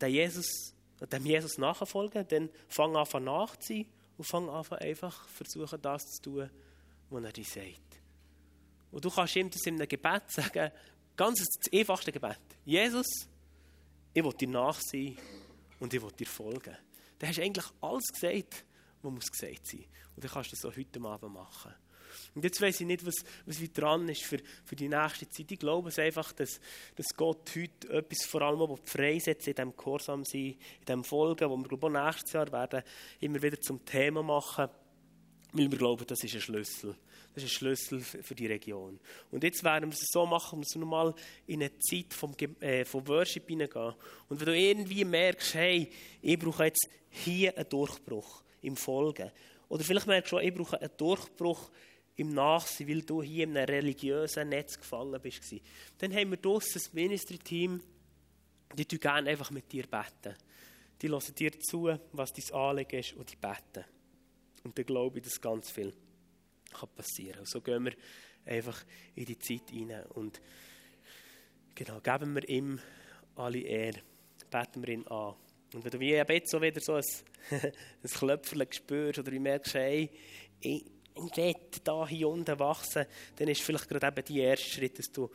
dem 0.00 0.08
Jesus, 0.08 0.74
dem 1.12 1.26
Jesus 1.26 1.58
nachfolgen, 1.58 2.26
dann 2.28 2.48
fang 2.68 2.96
an 2.96 3.24
nachzuziehen 3.24 3.86
und 4.16 4.24
fang 4.24 4.48
an 4.48 4.64
einfach 4.78 5.28
versuchen, 5.28 5.82
das 5.82 6.02
zu 6.02 6.22
tun, 6.22 6.50
was 7.10 7.24
er 7.24 7.32
dir 7.32 7.44
sagt. 7.44 8.00
Und 8.92 9.04
du 9.04 9.10
kannst 9.10 9.36
ihm 9.36 9.50
das 9.50 9.66
in 9.66 9.74
einem 9.74 9.88
Gebet 9.88 10.22
sagen, 10.28 10.72
ganz 11.16 11.38
das 11.38 11.72
einfachste 11.72 12.12
Gebet. 12.12 12.38
Jesus, 12.64 13.06
ich 14.12 14.24
will 14.24 14.32
dir 14.32 14.48
nachsehen 14.48 15.18
und 15.78 15.92
ich 15.92 16.02
will 16.02 16.12
dir 16.12 16.26
folgen. 16.26 16.76
Dann 17.18 17.28
hast 17.28 17.38
du 17.38 17.42
eigentlich 17.42 17.66
alles 17.80 18.06
gesagt, 18.12 18.64
was 19.02 19.12
muss 19.12 19.30
gesagt 19.30 19.66
sein. 19.66 19.84
Und 20.16 20.24
dann 20.24 20.30
kannst 20.30 20.52
du 20.52 20.56
das 20.56 20.64
auch 20.64 20.76
heute 20.76 21.00
Abend 21.02 21.34
machen. 21.34 21.74
Und 22.34 22.44
jetzt 22.44 22.60
weiß 22.60 22.80
ich 22.80 22.86
nicht, 22.86 23.04
was, 23.04 23.16
was 23.46 23.60
wie 23.60 23.68
dran 23.68 24.08
ist 24.08 24.22
für, 24.22 24.38
für 24.64 24.76
die 24.76 24.88
nächste 24.88 25.28
Zeit. 25.28 25.50
Ich 25.50 25.58
glaube 25.58 25.88
es 25.88 25.98
einfach, 25.98 26.32
dass, 26.32 26.60
dass 26.96 27.16
Gott 27.16 27.50
heute 27.56 27.92
etwas 27.92 28.24
vor 28.24 28.42
allem 28.42 28.76
freisetzt 28.84 29.48
in 29.48 29.54
diesem 29.54 29.76
Gehorsam 29.76 30.24
sein, 30.24 30.56
in 30.80 30.84
diesem 30.86 31.04
Folgen, 31.04 31.48
wo 31.50 31.56
wir 31.56 31.68
glaube 31.68 31.86
auch 31.86 32.04
nächstes 32.04 32.32
Jahr 32.32 32.50
werden 32.50 32.82
immer 33.20 33.42
wieder 33.42 33.60
zum 33.60 33.84
Thema 33.84 34.22
machen, 34.22 34.68
weil 35.52 35.70
wir 35.70 35.78
glauben, 35.78 36.06
das 36.06 36.22
ist 36.22 36.34
ein 36.34 36.40
Schlüssel. 36.40 36.94
Das 37.34 37.44
ist 37.44 37.50
ein 37.50 37.54
Schlüssel 37.54 38.00
für 38.00 38.34
die 38.34 38.46
Region. 38.46 38.98
Und 39.30 39.44
jetzt 39.44 39.62
werden 39.62 39.90
wir 39.90 39.94
es 39.94 40.06
so 40.10 40.26
machen, 40.26 40.60
dass 40.60 40.74
wir 40.74 40.80
nochmal 40.80 41.14
in 41.46 41.62
eine 41.62 41.78
Zeit 41.78 42.12
vom, 42.12 42.34
äh, 42.60 42.84
vom 42.84 43.06
Worship 43.06 43.46
hineingehen. 43.46 43.94
Und 44.28 44.40
wenn 44.40 44.46
du 44.46 44.56
irgendwie 44.56 45.04
merkst, 45.04 45.54
hey, 45.54 45.90
ich 46.22 46.38
brauche 46.38 46.64
jetzt 46.64 46.88
hier 47.10 47.56
einen 47.56 47.68
Durchbruch 47.68 48.42
im 48.62 48.76
Folgen. 48.76 49.30
Oder 49.68 49.84
vielleicht 49.84 50.06
merkst 50.08 50.32
du 50.32 50.38
auch, 50.38 50.42
ich 50.42 50.52
brauche 50.52 50.80
einen 50.80 50.90
Durchbruch 50.96 51.70
im 52.20 52.34
Nachsehen, 52.34 52.88
weil 52.88 53.02
du 53.02 53.22
hier 53.22 53.44
in 53.44 53.56
einem 53.56 53.66
religiösen 53.66 54.50
Netz 54.50 54.78
gefangen 54.78 55.18
bist. 55.22 55.42
Dann 55.98 56.14
haben 56.14 56.30
wir 56.30 56.36
draussen 56.36 56.74
das 56.74 56.92
Ministry-Team, 56.92 57.82
die 58.76 58.84
tun 58.84 59.00
gerne 59.00 59.30
einfach 59.30 59.50
mit 59.50 59.72
dir 59.72 59.86
beten. 59.86 60.36
Die 61.00 61.08
hören 61.08 61.34
dir 61.34 61.58
zu, 61.58 61.98
was 62.12 62.32
dein 62.34 62.54
Anliegen 62.54 63.00
ist, 63.00 63.14
und 63.14 63.32
die 63.32 63.36
beten. 63.36 63.86
Und 64.64 64.76
dann 64.76 64.84
glaube 64.84 65.18
ich, 65.18 65.24
dass 65.24 65.40
ganz 65.40 65.70
viel 65.70 65.94
kann 66.70 66.90
passieren 66.94 67.36
kann. 67.36 67.46
So 67.46 67.62
gehen 67.62 67.86
wir 67.86 67.94
einfach 68.44 68.84
in 69.14 69.24
die 69.24 69.38
Zeit 69.38 69.72
rein 69.72 70.04
und 70.10 70.40
genau, 71.74 72.00
geben 72.00 72.34
wir 72.34 72.46
ihm 72.48 72.78
alle 73.34 73.60
Ehre, 73.60 74.02
beten 74.50 74.86
wir 74.86 74.90
ihn 74.90 75.06
an. 75.08 75.34
Und 75.72 75.84
wenn 75.84 75.90
du 75.90 76.00
wie 76.00 76.10
jetzt 76.10 76.50
so 76.50 76.60
wieder 76.60 76.80
so 76.80 76.94
ein, 76.96 77.04
ein 77.50 78.10
Klöpferchen 78.10 78.72
spürst 78.72 79.20
oder 79.20 79.30
du 79.30 79.40
merkst, 79.40 79.74
hey, 79.74 80.10
ich, 80.60 80.84
ich 81.26 81.36
will 81.36 81.54
da 81.84 82.06
hier 82.06 82.28
unten 82.28 82.58
wachsen, 82.58 83.06
dann 83.36 83.48
ist 83.48 83.62
vielleicht 83.62 83.88
gerade 83.88 84.06
eben 84.06 84.24
die 84.24 84.40
erste 84.40 84.68
Schritt, 84.68 84.98
dass 84.98 85.10
du 85.10 85.30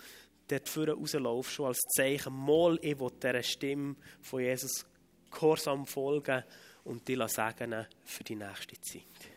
dort 0.47 0.69
vorne 0.69 0.93
rauslaufst, 0.93 1.51
schon 1.51 1.67
als 1.67 1.79
Zeichen, 1.95 2.33
mal, 2.33 2.77
ich 2.81 2.99
will 2.99 3.11
dieser 3.21 3.43
Stimme 3.43 3.95
von 4.21 4.41
Jesus 4.41 4.85
gehorsam 5.31 5.85
folgen 5.85 6.43
und 6.83 7.07
dich 7.07 7.19
segnen 7.27 7.87
für 8.03 8.23
die 8.23 8.35
nächste 8.35 8.79
Zeit. 8.81 9.34